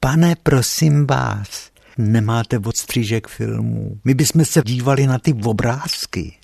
Pane, 0.00 0.36
prosím 0.42 1.06
vás, 1.06 1.70
nemáte 1.98 2.58
odstřížek 2.58 3.28
filmů? 3.28 3.98
My 4.04 4.14
bychom 4.14 4.44
se 4.44 4.62
dívali 4.64 5.06
na 5.06 5.18
ty 5.18 5.34
obrázky. 5.44 6.36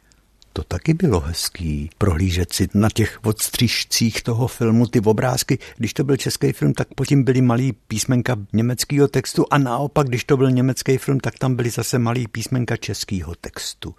To 0.52 0.62
taky 0.62 0.94
bylo 0.94 1.20
hezký, 1.20 1.90
prohlížet 1.98 2.52
si 2.52 2.68
na 2.74 2.88
těch 2.94 3.18
odstřižcích 3.24 4.22
toho 4.22 4.46
filmu 4.46 4.86
ty 4.86 5.00
obrázky. 5.00 5.58
Když 5.76 5.94
to 5.94 6.04
byl 6.04 6.16
český 6.16 6.52
film, 6.52 6.72
tak 6.72 6.88
po 6.94 7.04
tím 7.04 7.24
byly 7.24 7.40
malý 7.40 7.72
písmenka 7.72 8.36
německého 8.52 9.08
textu 9.08 9.46
a 9.50 9.58
naopak, 9.58 10.08
když 10.08 10.24
to 10.24 10.36
byl 10.36 10.50
německý 10.50 10.98
film, 10.98 11.20
tak 11.20 11.38
tam 11.38 11.54
byly 11.54 11.70
zase 11.70 11.98
malý 11.98 12.28
písmenka 12.28 12.76
českého 12.76 13.34
textu. 13.34 13.94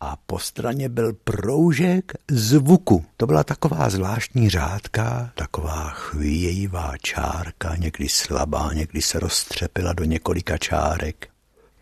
a 0.00 0.16
po 0.26 0.38
straně 0.38 0.88
byl 0.88 1.12
proužek 1.12 2.12
zvuku. 2.30 3.04
To 3.16 3.26
byla 3.26 3.44
taková 3.44 3.90
zvláštní 3.90 4.50
řádka, 4.50 5.32
taková 5.34 5.90
chvějivá 5.90 6.92
čárka, 7.02 7.76
někdy 7.76 8.08
slabá, 8.08 8.72
někdy 8.72 9.02
se 9.02 9.20
roztřepila 9.20 9.92
do 9.92 10.04
několika 10.04 10.58
čárek. 10.58 11.28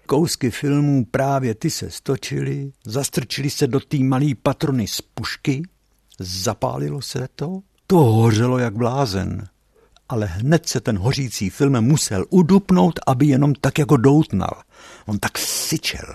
Kousky 0.07 0.51
filmů 0.51 1.05
právě 1.11 1.55
ty 1.55 1.71
se 1.71 1.91
stočily, 1.91 2.73
zastrčili 2.87 3.51
se 3.51 3.67
do 3.67 3.81
té 3.81 3.99
malé 3.99 4.27
patrony 4.43 4.87
z 4.87 5.01
pušky, 5.01 5.63
zapálilo 6.19 7.03
se 7.03 7.29
to, 7.35 7.61
to 7.87 7.97
hořelo 7.97 8.59
jak 8.59 8.77
blázen 8.77 9.49
ale 10.09 10.27
hned 10.27 10.69
se 10.69 10.81
ten 10.81 10.99
hořící 10.99 11.51
film 11.51 11.81
musel 11.81 12.25
udupnout, 12.31 13.01
aby 13.07 13.27
jenom 13.27 13.55
tak 13.55 13.79
jako 13.79 13.97
doutnal. 13.97 14.63
On 15.07 15.19
tak 15.19 15.39
syčel. 15.39 16.15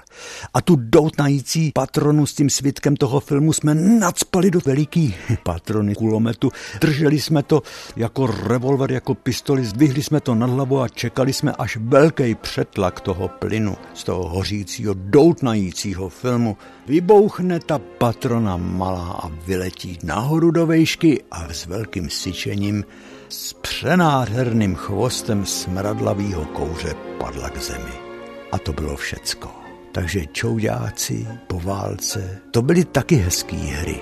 A 0.54 0.62
tu 0.62 0.76
doutnající 0.76 1.72
patronu 1.72 2.26
s 2.26 2.34
tím 2.34 2.50
svitkem 2.50 2.96
toho 2.96 3.20
filmu 3.20 3.54
jsme 3.54 3.76
nadspali 3.76 4.52
do 4.52 4.60
veliký 4.66 5.16
patrony 5.44 5.96
kulometu. 5.96 6.52
Drželi 6.82 7.22
jsme 7.22 7.44
to 7.44 7.62
jako 7.96 8.28
revolver, 8.28 8.92
jako 8.92 9.16
pistoli, 9.16 9.66
zdvihli 9.66 10.04
jsme 10.04 10.20
to 10.20 10.36
nad 10.36 10.50
hlavu 10.50 10.82
a 10.82 10.88
čekali 10.88 11.34
jsme, 11.34 11.52
až 11.52 11.78
velký 11.82 12.36
přetlak 12.36 13.00
toho 13.00 13.28
plynu 13.28 13.78
z 13.94 14.04
toho 14.04 14.30
hořícího, 14.30 14.94
doutnajícího 14.98 16.10
filmu 16.10 16.58
vybouchne 16.88 17.60
ta 17.60 17.80
patrona 17.80 18.58
malá 18.58 19.20
a 19.24 19.28
vyletí 19.28 20.00
nahoru 20.04 20.52
do 20.52 20.66
vejšky 20.66 21.24
a 21.32 21.54
s 21.54 21.66
velkým 21.66 22.10
syčením 22.10 22.84
s 23.30 23.54
přenádherným 23.54 24.76
chvostem 24.76 25.46
smradlavého 25.46 26.46
kouře 26.46 26.96
padla 27.20 27.50
k 27.50 27.58
zemi. 27.58 28.09
A 28.52 28.58
to 28.58 28.74
bylo 28.74 28.96
všecko. 28.96 29.52
Takže 29.92 30.26
čouďáci 30.26 31.28
po 31.48 31.60
válce, 31.60 32.42
to 32.52 32.62
byly 32.62 32.86
taky 32.86 33.16
hezký 33.16 33.58
hry. 33.58 34.02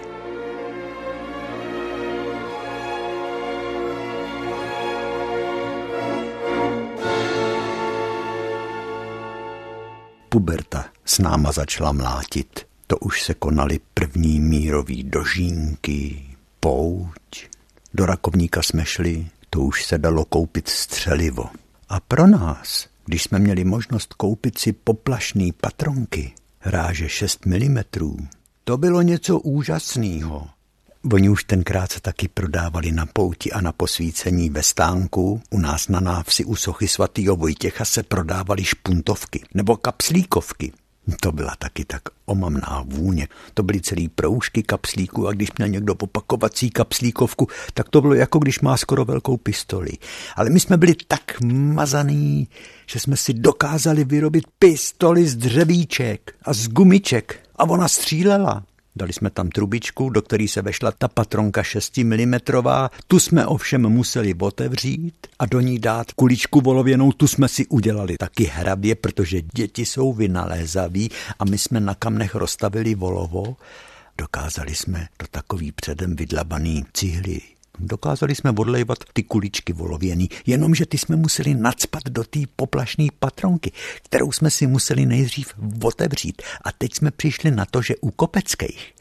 Puberta 10.30 10.86
s 11.06 11.20
náma 11.20 11.52
začala 11.52 11.91
mlátit. 11.91 12.68
To 12.88 12.98
už 12.98 13.24
se 13.24 13.34
konaly 13.34 13.80
první 13.93 14.39
mírový 14.39 15.04
dožínky, 15.04 16.28
pouť, 16.60 17.48
do 17.93 18.06
rakovníka 18.06 18.62
jsme 18.62 18.86
šli, 18.86 19.28
to 19.50 19.60
už 19.60 19.86
se 19.86 19.98
dalo 19.98 20.26
koupit 20.26 20.68
střelivo. 20.68 21.50
A 21.89 22.00
pro 22.00 22.28
nás, 22.28 22.88
když 23.08 23.24
jsme 23.24 23.39
měli 23.39 23.64
možnost 23.64 24.14
koupit 24.14 24.58
si 24.58 24.74
poplašný 24.74 25.51
patronky, 25.51 26.34
ráže 26.66 27.10
6 27.10 27.45
mm, 27.45 27.80
to 28.64 28.78
bylo 28.78 29.01
něco 29.01 29.39
úžasného. 29.39 30.47
Oni 31.14 31.30
už 31.30 31.43
tenkrát 31.43 31.91
se 31.91 32.01
taky 32.01 32.28
prodávali 32.28 32.91
na 32.91 33.05
pouti 33.05 33.51
a 33.51 33.62
na 33.62 33.72
posvícení 33.72 34.49
ve 34.49 34.64
stánku. 34.64 35.41
U 35.49 35.60
nás 35.60 35.88
na 35.88 35.99
návsi 35.99 36.45
u 36.45 36.55
sochy 36.55 36.88
svatýho 36.88 37.36
Vojtěcha 37.36 37.86
se 37.86 38.03
prodávali 38.03 38.64
špuntovky 38.64 39.43
nebo 39.53 39.78
kapslíkovky. 39.78 40.74
To 41.20 41.32
byla 41.32 41.55
taky 41.60 41.86
tak 41.86 42.01
omamná 42.26 42.84
vůně. 42.86 43.28
To 43.53 43.64
byly 43.64 43.82
celý 43.82 44.10
proužky 44.10 44.64
kapslíků 44.64 45.28
a 45.28 45.32
když 45.32 45.49
měl 45.58 45.70
někdo 45.70 45.93
opakovací 45.93 46.70
kapslíkovku, 46.70 47.47
tak 47.74 47.89
to 47.89 48.01
bylo 48.01 48.14
jako 48.14 48.39
když 48.39 48.60
má 48.60 48.78
skoro 48.78 49.05
velkou 49.05 49.38
pistoli. 49.38 49.91
Ale 50.36 50.49
my 50.49 50.60
jsme 50.60 50.78
byli 50.78 50.95
tak 51.08 51.41
mazaný, 51.41 52.47
že 52.86 52.99
jsme 52.99 53.18
si 53.18 53.34
dokázali 53.34 54.03
vyrobit 54.03 54.43
pistoli 54.60 55.28
z 55.28 55.36
dřevíček 55.36 56.36
a 56.41 56.53
z 56.53 56.68
gumiček 56.68 57.39
a 57.55 57.64
ona 57.64 57.88
střílela. 57.88 58.64
Dali 58.98 59.14
jsme 59.14 59.30
tam 59.30 59.50
trubičku, 59.50 60.10
do 60.10 60.22
které 60.22 60.48
se 60.48 60.62
vešla 60.62 60.91
ta 60.91 61.08
patronka 61.08 61.64
6 61.64 61.98
mm. 61.98 62.34
Tu 63.08 63.20
jsme 63.20 63.45
ovšem 63.45 63.89
museli 63.89 64.34
otevřít 64.39 65.28
a 65.39 65.45
do 65.45 65.60
ní 65.62 65.80
dát 65.80 66.12
kuličku 66.12 66.62
volověnou. 66.62 67.12
Tu 67.12 67.28
jsme 67.28 67.48
si 67.48 67.68
udělali 67.68 68.18
taky 68.18 68.43
hrabě, 68.43 68.95
protože 68.95 69.41
děti 69.41 69.86
jsou 69.86 70.14
vynalézaví 70.14 71.10
a 71.39 71.45
my 71.45 71.58
jsme 71.58 71.80
na 71.80 71.95
kamnech 71.95 72.36
rozstavili 72.36 72.95
volovo. 72.95 73.56
Dokázali 74.18 74.76
jsme 74.76 75.08
do 75.20 75.28
takový 75.32 75.72
předem 75.72 76.16
vydlabaný 76.16 76.86
cihly 76.93 77.57
Dokázali 77.80 78.36
jsme 78.36 78.51
odlejvat 78.51 78.97
ty 79.13 79.23
kuličky 79.23 79.73
volověný, 79.73 80.30
jenomže 80.45 80.86
ty 80.86 80.97
jsme 80.97 81.15
museli 81.15 81.53
nadspat 81.53 82.03
do 82.03 82.23
té 82.23 82.39
poplašné 82.55 83.07
patronky, 83.19 83.71
kterou 84.03 84.32
jsme 84.32 84.51
si 84.51 84.67
museli 84.67 85.05
nejdřív 85.05 85.53
otevřít. 85.84 86.41
A 86.61 86.71
teď 86.71 86.95
jsme 86.95 87.11
přišli 87.11 87.51
na 87.51 87.65
to, 87.65 87.82
že 87.82 87.95
u 88.01 88.11
Kopeckých, 88.11 88.95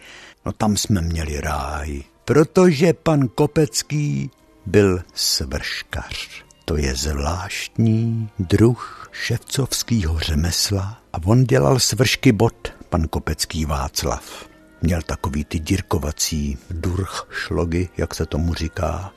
no 0.47 0.53
tam 0.53 0.77
jsme 0.77 1.01
měli 1.01 1.41
ráj, 1.41 2.03
protože 2.25 2.93
pan 2.93 3.29
Kopecký 3.29 4.31
byl 4.67 5.03
svrškař. 5.15 6.45
To 6.65 6.77
je 6.77 6.97
zvláštní 6.97 8.29
druh 8.39 9.11
ševcovského 9.13 10.19
řemesla 10.19 10.99
a 11.13 11.19
on 11.25 11.45
dělal 11.45 11.79
svršky 11.79 12.33
bot, 12.33 12.69
pan 12.89 13.09
Kopecký 13.09 13.65
Václav. 13.65 14.56
Měl 14.87 15.03
takový 15.03 15.45
ty 15.45 15.59
dírkovací 15.59 16.59
durch 16.71 17.29
šlogy, 17.31 17.89
jak 17.97 18.15
se 18.15 18.27
tomu 18.27 18.55
říká. 18.55 19.13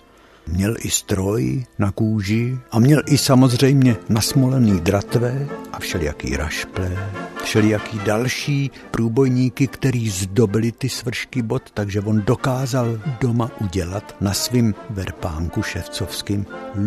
Měl 0.48 0.76
i 0.80 0.90
stroj 0.90 1.66
na 1.80 1.92
kůži 1.92 2.60
a 2.72 2.80
měl 2.80 3.02
i 3.06 3.18
samozřejmě 3.18 3.98
nasmolený 4.10 4.80
dratve 4.80 5.48
a 5.74 5.80
všelijaký 5.80 6.38
rašple, 6.38 7.12
všelijaký 7.44 8.00
další 8.06 8.72
průbojníky, 8.92 9.68
který 9.68 10.10
zdobili 10.10 10.72
ty 10.72 10.90
svršky 10.90 11.42
bot, 11.42 11.72
takže 11.72 12.02
on 12.02 12.22
dokázal 12.22 13.00
doma 13.22 13.52
udělat 13.62 14.16
na 14.22 14.34
svým 14.34 14.76
verpánku 14.90 15.64
ševcovským 15.64 16.46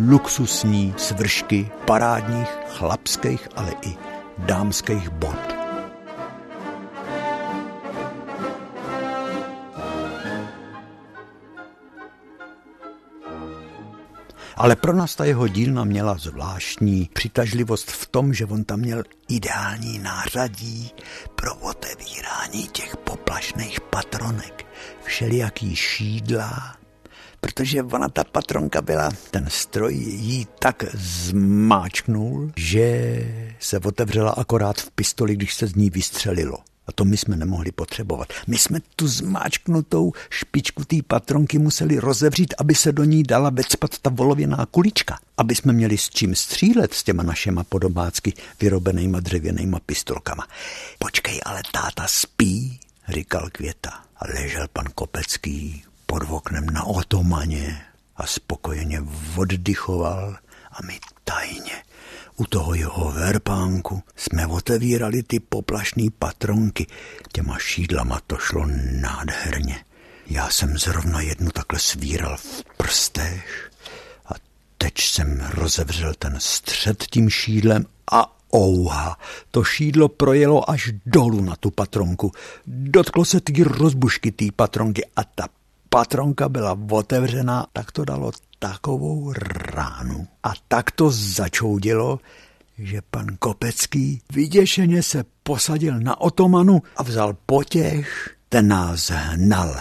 luxusní 0.09 0.93
svršky 0.97 1.69
parádních 1.85 2.49
chlapských, 2.67 3.47
ale 3.55 3.71
i 3.81 3.95
dámských 4.37 5.09
bot. 5.09 5.62
Ale 14.55 14.75
pro 14.75 14.93
nás 14.93 15.15
ta 15.15 15.25
jeho 15.25 15.47
dílna 15.47 15.83
měla 15.83 16.17
zvláštní 16.17 17.09
přitažlivost 17.13 17.91
v 17.91 18.07
tom, 18.07 18.33
že 18.33 18.45
on 18.45 18.63
tam 18.63 18.79
měl 18.79 19.03
ideální 19.29 19.99
nářadí 19.99 20.91
pro 21.35 21.55
otevírání 21.55 22.67
těch 22.71 22.97
poplašných 22.97 23.81
patronek, 23.81 24.65
všelijaký 25.03 25.75
šídla, 25.75 26.75
protože 27.39 27.83
ona 27.83 28.09
ta 28.09 28.23
patronka 28.23 28.81
byla, 28.81 29.11
ten 29.31 29.45
stroj 29.49 29.93
jí 29.95 30.47
tak 30.59 30.83
zmáčknul, 30.93 32.51
že 32.55 33.55
se 33.59 33.79
otevřela 33.79 34.31
akorát 34.31 34.77
v 34.77 34.91
pistoli, 34.91 35.35
když 35.35 35.53
se 35.53 35.67
z 35.67 35.75
ní 35.75 35.89
vystřelilo. 35.89 36.57
A 36.87 36.91
to 36.91 37.05
my 37.05 37.17
jsme 37.17 37.35
nemohli 37.35 37.71
potřebovat. 37.71 38.33
My 38.47 38.57
jsme 38.57 38.79
tu 38.95 39.07
zmáčknutou 39.07 40.11
špičku 40.29 40.85
té 40.85 40.95
patronky 41.07 41.59
museli 41.59 41.99
rozevřít, 41.99 42.53
aby 42.57 42.75
se 42.75 42.91
do 42.91 43.03
ní 43.03 43.23
dala 43.23 43.49
vecpat 43.49 43.99
ta 44.01 44.09
volověná 44.09 44.67
kulička. 44.71 45.19
Aby 45.37 45.55
jsme 45.55 45.73
měli 45.73 45.97
s 45.97 46.09
čím 46.09 46.35
střílet 46.35 46.93
s 46.93 47.03
těma 47.03 47.23
našima 47.23 47.63
podobácky 47.63 48.33
vyrobenýma 48.61 49.19
dřevěnýma 49.19 49.79
pistolkama. 49.85 50.47
Počkej, 50.99 51.41
ale 51.45 51.61
táta 51.71 52.07
spí, 52.07 52.79
říkal 53.09 53.49
Květa. 53.51 53.91
A 54.17 54.27
ležel 54.27 54.67
pan 54.73 54.85
Kopecký 54.95 55.83
pod 56.05 56.23
oknem 56.29 56.65
na 56.65 56.83
otomaně 56.83 57.81
a 58.15 58.27
spokojeně 58.27 59.03
oddychoval 59.35 60.37
a 60.71 60.77
my 60.85 60.99
tajně 61.23 61.83
u 62.37 62.45
toho 62.45 62.73
jeho 62.73 63.11
verpánku 63.11 64.03
jsme 64.15 64.47
otevírali 64.47 65.23
ty 65.23 65.39
poplašný 65.39 66.09
patronky. 66.09 66.87
Těma 67.31 67.57
šídlama 67.59 68.21
to 68.27 68.37
šlo 68.37 68.65
nádherně. 68.91 69.85
Já 70.27 70.49
jsem 70.49 70.77
zrovna 70.77 71.21
jednu 71.21 71.51
takhle 71.51 71.79
svíral 71.79 72.37
v 72.37 72.63
prstech 72.77 73.71
a 74.25 74.31
teď 74.77 74.93
jsem 74.97 75.49
rozevřel 75.53 76.13
ten 76.19 76.35
střed 76.39 77.03
tím 77.03 77.29
šídlem 77.29 77.85
a 78.11 78.37
ouha, 78.55 79.17
to 79.51 79.63
šídlo 79.63 80.09
projelo 80.09 80.69
až 80.69 80.91
dolů 81.05 81.41
na 81.41 81.55
tu 81.55 81.71
patronku. 81.71 82.31
Dotklo 82.67 83.25
se 83.25 83.41
ty 83.41 83.63
rozbušky 83.63 84.31
té 84.31 84.45
patronky 84.55 85.05
a 85.15 85.23
ta 85.23 85.47
patronka 85.89 86.49
byla 86.49 86.79
otevřená, 86.91 87.65
tak 87.73 87.91
to 87.91 88.05
dalo 88.05 88.31
takovou 88.63 89.33
ránu. 89.75 90.27
A 90.43 90.53
tak 90.67 90.91
to 90.91 91.11
začoudilo, 91.11 92.19
že 92.77 93.01
pan 93.11 93.25
Kopecký 93.39 94.21
vyděšeně 94.33 95.03
se 95.03 95.23
posadil 95.43 95.99
na 95.99 96.21
otomanu 96.21 96.81
a 96.97 97.03
vzal 97.03 97.35
potěch, 97.45 98.35
ten 98.49 98.67
nás 98.67 99.09
hnal. 99.09 99.75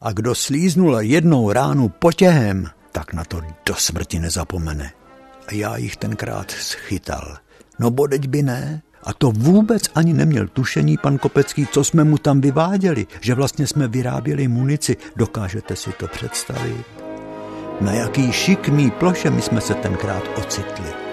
A 0.00 0.12
kdo 0.12 0.34
slíznul 0.34 0.96
jednou 1.00 1.52
ránu 1.52 1.88
potěhem, 1.88 2.70
tak 2.92 3.12
na 3.12 3.24
to 3.24 3.40
do 3.66 3.74
smrti 3.74 4.18
nezapomene. 4.18 4.92
A 5.46 5.54
já 5.54 5.76
jich 5.76 5.96
tenkrát 5.96 6.50
schytal. 6.50 7.36
No 7.78 7.90
bodeď 7.90 8.28
by 8.28 8.42
ne, 8.42 8.82
A 9.04 9.12
to 9.12 9.30
vůbec 9.30 9.82
ani 9.94 10.12
neměl 10.12 10.48
tušení 10.48 10.96
pan 10.96 11.18
Kopecký, 11.18 11.66
co 11.66 11.84
jsme 11.84 12.04
mu 12.04 12.18
tam 12.18 12.40
vyváděli, 12.40 13.06
že 13.20 13.34
vlastně 13.34 13.66
jsme 13.66 13.88
vyráběli 13.88 14.48
munici. 14.48 14.96
Dokážete 15.16 15.76
si 15.76 15.92
to 15.92 16.08
představit? 16.08 17.01
Na 17.82 17.92
jaký 17.92 18.32
šikmý 18.32 18.90
ploše 18.90 19.30
my 19.30 19.42
jsme 19.42 19.60
se 19.60 19.74
tenkrát 19.74 20.22
ocitli. 20.38 21.11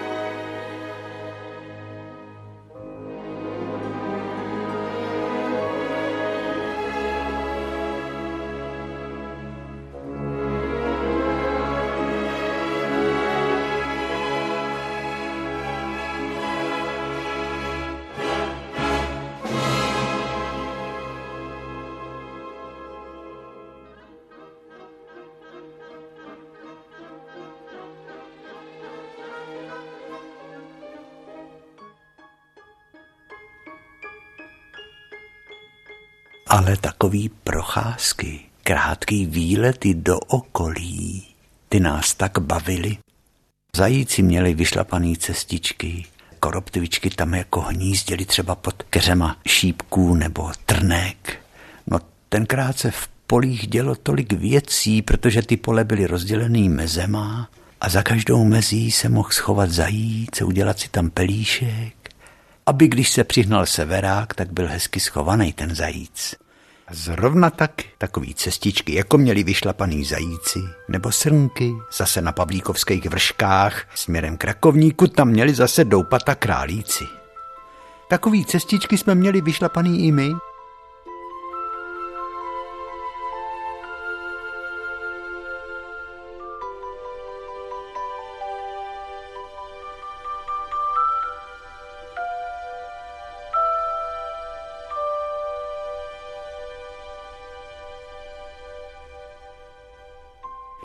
Ale 36.69 36.77
takový 36.77 37.29
procházky, 37.43 38.39
krátký 38.63 39.25
výlety 39.25 39.93
do 39.93 40.19
okolí, 40.19 41.23
ty 41.69 41.79
nás 41.79 42.13
tak 42.13 42.39
bavily. 42.39 42.97
Zajíci 43.75 44.21
měli 44.21 44.53
vyšlapaný 44.53 45.17
cestičky, 45.17 46.05
koroptivičky 46.39 47.09
tam 47.09 47.33
jako 47.33 47.61
hnízděli 47.61 48.25
třeba 48.25 48.55
pod 48.55 48.83
keřema 48.83 49.37
šípků 49.47 50.15
nebo 50.15 50.51
trnek. 50.65 51.37
No 51.87 51.99
tenkrát 52.29 52.77
se 52.77 52.91
v 52.91 53.07
polích 53.27 53.67
dělo 53.67 53.95
tolik 53.95 54.33
věcí, 54.33 55.01
protože 55.01 55.41
ty 55.41 55.57
pole 55.57 55.83
byly 55.83 56.07
rozdělený 56.07 56.69
mezema 56.69 57.49
a 57.81 57.89
za 57.89 58.03
každou 58.03 58.43
mezí 58.43 58.91
se 58.91 59.09
mohl 59.09 59.29
schovat 59.31 59.71
zajíc, 59.71 60.41
udělat 60.41 60.79
si 60.79 60.89
tam 60.89 61.09
pelíšek 61.09 61.99
aby 62.69 62.87
když 62.87 63.09
se 63.09 63.23
přihnal 63.23 63.65
severák, 63.65 64.33
tak 64.33 64.53
byl 64.53 64.67
hezky 64.67 64.99
schovaný 64.99 65.53
ten 65.53 65.75
zajíc. 65.75 66.35
A 66.89 66.93
zrovna 66.93 67.49
tak 67.49 67.71
takový 67.97 68.35
cestičky, 68.35 68.93
jako 68.93 69.17
měli 69.17 69.43
vyšlapaný 69.43 70.05
zajíci, 70.05 70.59
nebo 70.87 71.11
srnky, 71.11 71.73
zase 71.97 72.21
na 72.21 72.31
Pavlíkovských 72.31 73.05
vrškách, 73.05 73.85
směrem 73.95 74.37
k 74.37 74.43
Rakovníku, 74.43 75.07
tam 75.07 75.27
měli 75.29 75.53
zase 75.53 75.85
doupata 75.85 76.35
králíci. 76.35 77.03
Takový 78.09 78.45
cestičky 78.45 78.97
jsme 78.97 79.15
měli 79.15 79.41
vyšlapaný 79.41 80.07
i 80.07 80.11
my, 80.11 80.31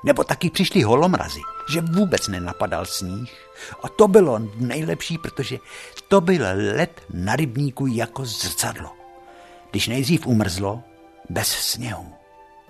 Nebo 0.04 0.24
taky 0.24 0.50
přišli 0.50 0.82
holomrazy, 0.82 1.40
že 1.72 1.80
vůbec 1.80 2.28
nenapadal 2.28 2.86
sníh. 2.86 3.32
A 3.82 3.88
to 3.88 4.08
bylo 4.08 4.40
nejlepší, 4.56 5.18
protože 5.18 5.58
to 6.08 6.20
byl 6.20 6.44
led 6.76 7.00
na 7.12 7.36
rybníku 7.36 7.86
jako 7.86 8.24
zrcadlo. 8.24 8.90
Když 9.70 9.88
nejdřív 9.88 10.26
umrzlo, 10.26 10.82
bez 11.30 11.48
sněhu. 11.48 12.12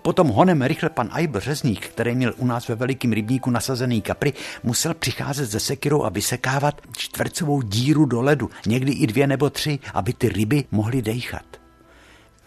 Potom 0.03 0.29
honem 0.29 0.63
rychle 0.63 0.91
pan 0.91 1.09
Ajbr 1.13 1.41
Řezník, 1.41 1.87
který 1.87 2.15
měl 2.15 2.35
u 2.37 2.47
nás 2.47 2.69
ve 2.69 2.75
velikém 2.75 3.13
rybníku 3.13 3.51
nasazený 3.51 4.03
kapry, 4.03 4.33
musel 4.63 4.95
přicházet 4.95 5.47
ze 5.47 5.61
sekirou 5.61 6.05
a 6.05 6.09
vysekávat 6.09 6.81
čtvercovou 6.97 7.63
díru 7.63 8.05
do 8.05 8.23
ledu, 8.23 8.51
někdy 8.67 8.93
i 8.93 9.07
dvě 9.07 9.27
nebo 9.27 9.51
tři, 9.51 9.79
aby 9.95 10.13
ty 10.13 10.29
ryby 10.29 10.65
mohly 10.71 11.03
dejchat. 11.03 11.45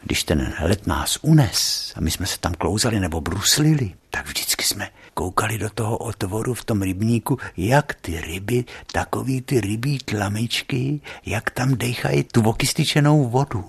Když 0.04 0.24
ten 0.24 0.54
let 0.62 0.88
nás 0.88 1.20
unes 1.22 1.94
a 1.96 2.02
my 2.02 2.12
jsme 2.12 2.26
se 2.26 2.40
tam 2.40 2.54
klouzali 2.54 3.00
nebo 3.00 3.22
bruslili, 3.22 3.94
tak 4.18 4.28
vždycky 4.28 4.64
jsme 4.64 4.90
koukali 5.14 5.58
do 5.58 5.70
toho 5.70 5.98
otvoru 5.98 6.54
v 6.54 6.66
tom 6.66 6.82
rybníku, 6.82 7.38
jak 7.58 7.94
ty 7.94 8.22
ryby, 8.22 8.66
takový 8.92 9.42
ty 9.42 9.62
rybí 9.62 9.98
tlamičky, 9.98 11.02
jak 11.26 11.50
tam 11.50 11.76
dechají 11.76 12.24
tu 12.24 12.42
vokystyčenou 12.42 13.30
vodu. 13.30 13.66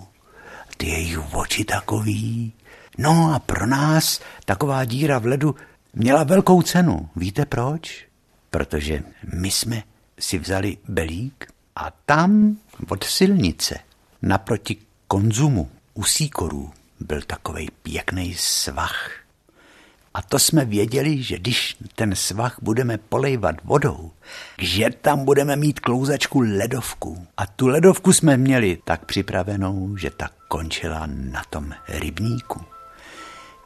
Ty 0.77 0.87
jejich 0.87 1.35
oči 1.35 1.65
takový. 1.65 2.53
No 2.99 3.33
a 3.35 3.39
pro 3.39 3.67
nás 3.67 4.21
taková 4.45 4.85
díra 4.85 5.19
v 5.19 5.27
ledu 5.27 5.55
měla 5.95 6.25
velkou 6.25 6.63
cenu. 6.63 7.09
Víte 7.17 7.47
proč? 7.47 8.07
Protože 8.51 9.03
my 9.35 9.51
jsme 9.51 9.83
si 10.19 10.39
vzali 10.39 10.77
belík 10.89 11.53
a 11.77 11.91
tam 12.07 12.57
od 12.89 13.05
silnice 13.05 13.79
naproti 14.23 14.77
konzumu 15.09 15.71
u 15.95 16.05
síkorů 16.05 16.73
byl 17.01 17.23
takový 17.23 17.69
pěkný 17.83 18.35
svach. 18.35 19.28
A 20.19 20.23
to 20.23 20.39
jsme 20.39 20.65
věděli, 20.65 21.23
že 21.23 21.39
když 21.39 21.77
ten 21.95 22.15
svach 22.15 22.57
budeme 22.63 22.99
polejvat 22.99 23.57
vodou, 23.65 24.11
že 24.59 24.91
tam 25.01 25.25
budeme 25.25 25.57
mít 25.57 25.81
klouzačku 25.81 26.41
ledovku. 26.41 27.27
A 27.37 27.47
tu 27.47 27.67
ledovku 27.67 28.13
jsme 28.13 28.37
měli 28.37 28.79
tak 28.85 29.05
připravenou, 29.05 29.97
že 29.97 30.11
ta 30.11 30.31
končila 30.49 31.07
na 31.07 31.43
tom 31.51 31.75
rybníku. 31.89 32.61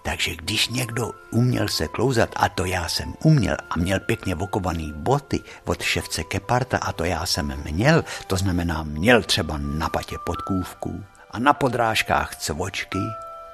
Takže 0.05 0.37
když 0.37 0.69
někdo 0.69 1.13
uměl 1.31 1.69
se 1.69 1.89
klouzat, 1.89 2.31
a 2.37 2.49
to 2.49 2.65
já 2.65 2.89
jsem 2.89 3.15
uměl, 3.25 3.57
a 3.71 3.79
měl 3.79 4.01
pěkně 4.01 4.35
vokovaný 4.35 4.93
boty 4.97 5.41
od 5.65 5.83
ševce 5.83 6.25
Keparta, 6.25 6.79
a 6.79 6.93
to 6.93 7.05
já 7.05 7.27
jsem 7.27 7.63
měl, 7.65 8.05
to 8.27 8.37
znamená 8.37 8.83
měl 8.83 9.23
třeba 9.23 9.59
na 9.59 9.89
patě 9.89 10.17
podkůvku 10.27 11.05
a 11.31 11.39
na 11.39 11.53
podrážkách 11.53 12.37
cvočky, 12.37 12.99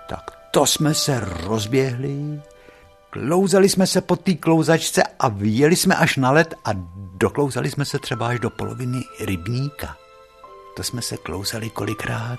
tak 0.08 0.30
to 0.50 0.66
jsme 0.66 0.94
se 0.94 1.20
rozběhli, 1.20 2.42
klouzali 3.10 3.68
jsme 3.68 3.86
se 3.86 4.00
po 4.00 4.16
té 4.16 4.34
klouzačce 4.34 5.02
a 5.18 5.28
vyjeli 5.28 5.76
jsme 5.76 5.96
až 5.96 6.16
na 6.16 6.30
led 6.30 6.54
a 6.64 6.70
doklouzali 7.14 7.70
jsme 7.70 7.84
se 7.84 7.98
třeba 7.98 8.28
až 8.28 8.40
do 8.40 8.50
poloviny 8.50 9.00
rybníka. 9.20 9.96
To 10.76 10.82
jsme 10.82 11.02
se 11.02 11.16
klouzali 11.16 11.70
kolikrát 11.70 12.38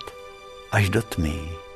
až 0.72 0.90
do 0.90 1.02
tmy. 1.02 1.69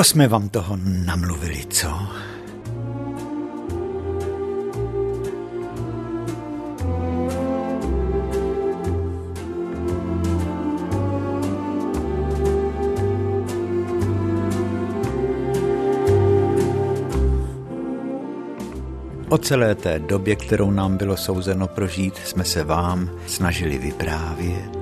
To 0.00 0.04
jsme 0.04 0.28
vám 0.28 0.48
toho 0.48 0.78
namluvili, 0.84 1.64
co? 1.70 1.88
O 19.28 19.38
celé 19.38 19.74
té 19.74 19.98
době, 19.98 20.36
kterou 20.36 20.70
nám 20.70 20.96
bylo 20.96 21.16
souzeno 21.16 21.68
prožít, 21.68 22.16
jsme 22.16 22.44
se 22.44 22.64
vám 22.64 23.10
snažili 23.26 23.78
vyprávět 23.78 24.79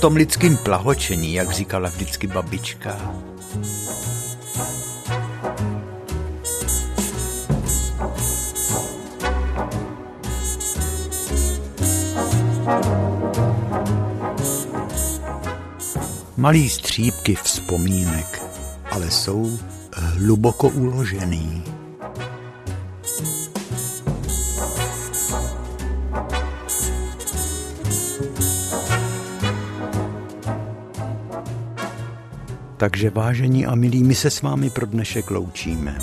tom 0.00 0.16
lidském 0.16 0.56
plahočení, 0.56 1.34
jak 1.34 1.50
říkala 1.50 1.88
vždycky 1.88 2.26
babička. 2.26 3.14
Malý 16.36 16.68
střípky 16.68 17.34
vzpomínek, 17.34 18.42
ale 18.90 19.10
jsou 19.10 19.58
hluboko 19.92 20.68
uložený. 20.68 21.79
Takže 32.80 33.10
vážení 33.10 33.66
a 33.66 33.74
milí, 33.74 34.02
my 34.02 34.14
se 34.14 34.30
s 34.30 34.42
vámi 34.42 34.70
pro 34.70 34.86
dnešek 34.86 35.30
loučíme. 35.30 35.98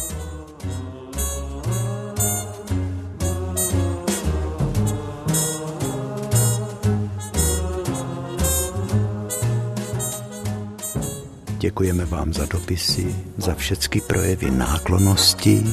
Děkujeme 11.57 12.05
vám 12.05 12.33
za 12.33 12.45
dopisy, 12.45 13.15
za 13.37 13.55
všechny 13.55 14.01
projevy 14.01 14.51
náklonosti. 14.51 15.63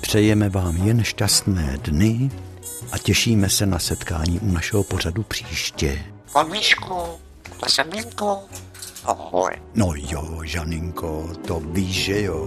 Přejeme 0.00 0.48
vám 0.48 0.76
jen 0.76 1.04
šťastné 1.04 1.78
dny 1.84 2.30
a 2.92 2.98
těšíme 2.98 3.48
se 3.48 3.66
na 3.66 3.78
setkání 3.78 4.40
u 4.40 4.52
našeho 4.52 4.84
pořadu 4.84 5.22
příště. 5.22 6.04
Pan 6.32 6.50
Míšku, 6.50 7.02
Semínko, 7.68 8.38
ahoj. 9.04 9.52
No 9.74 9.92
jo, 9.96 10.42
Žaninko, 10.44 11.24
to 11.46 11.60
víš, 11.72 12.04
že 12.04 12.22
jo. 12.22 12.38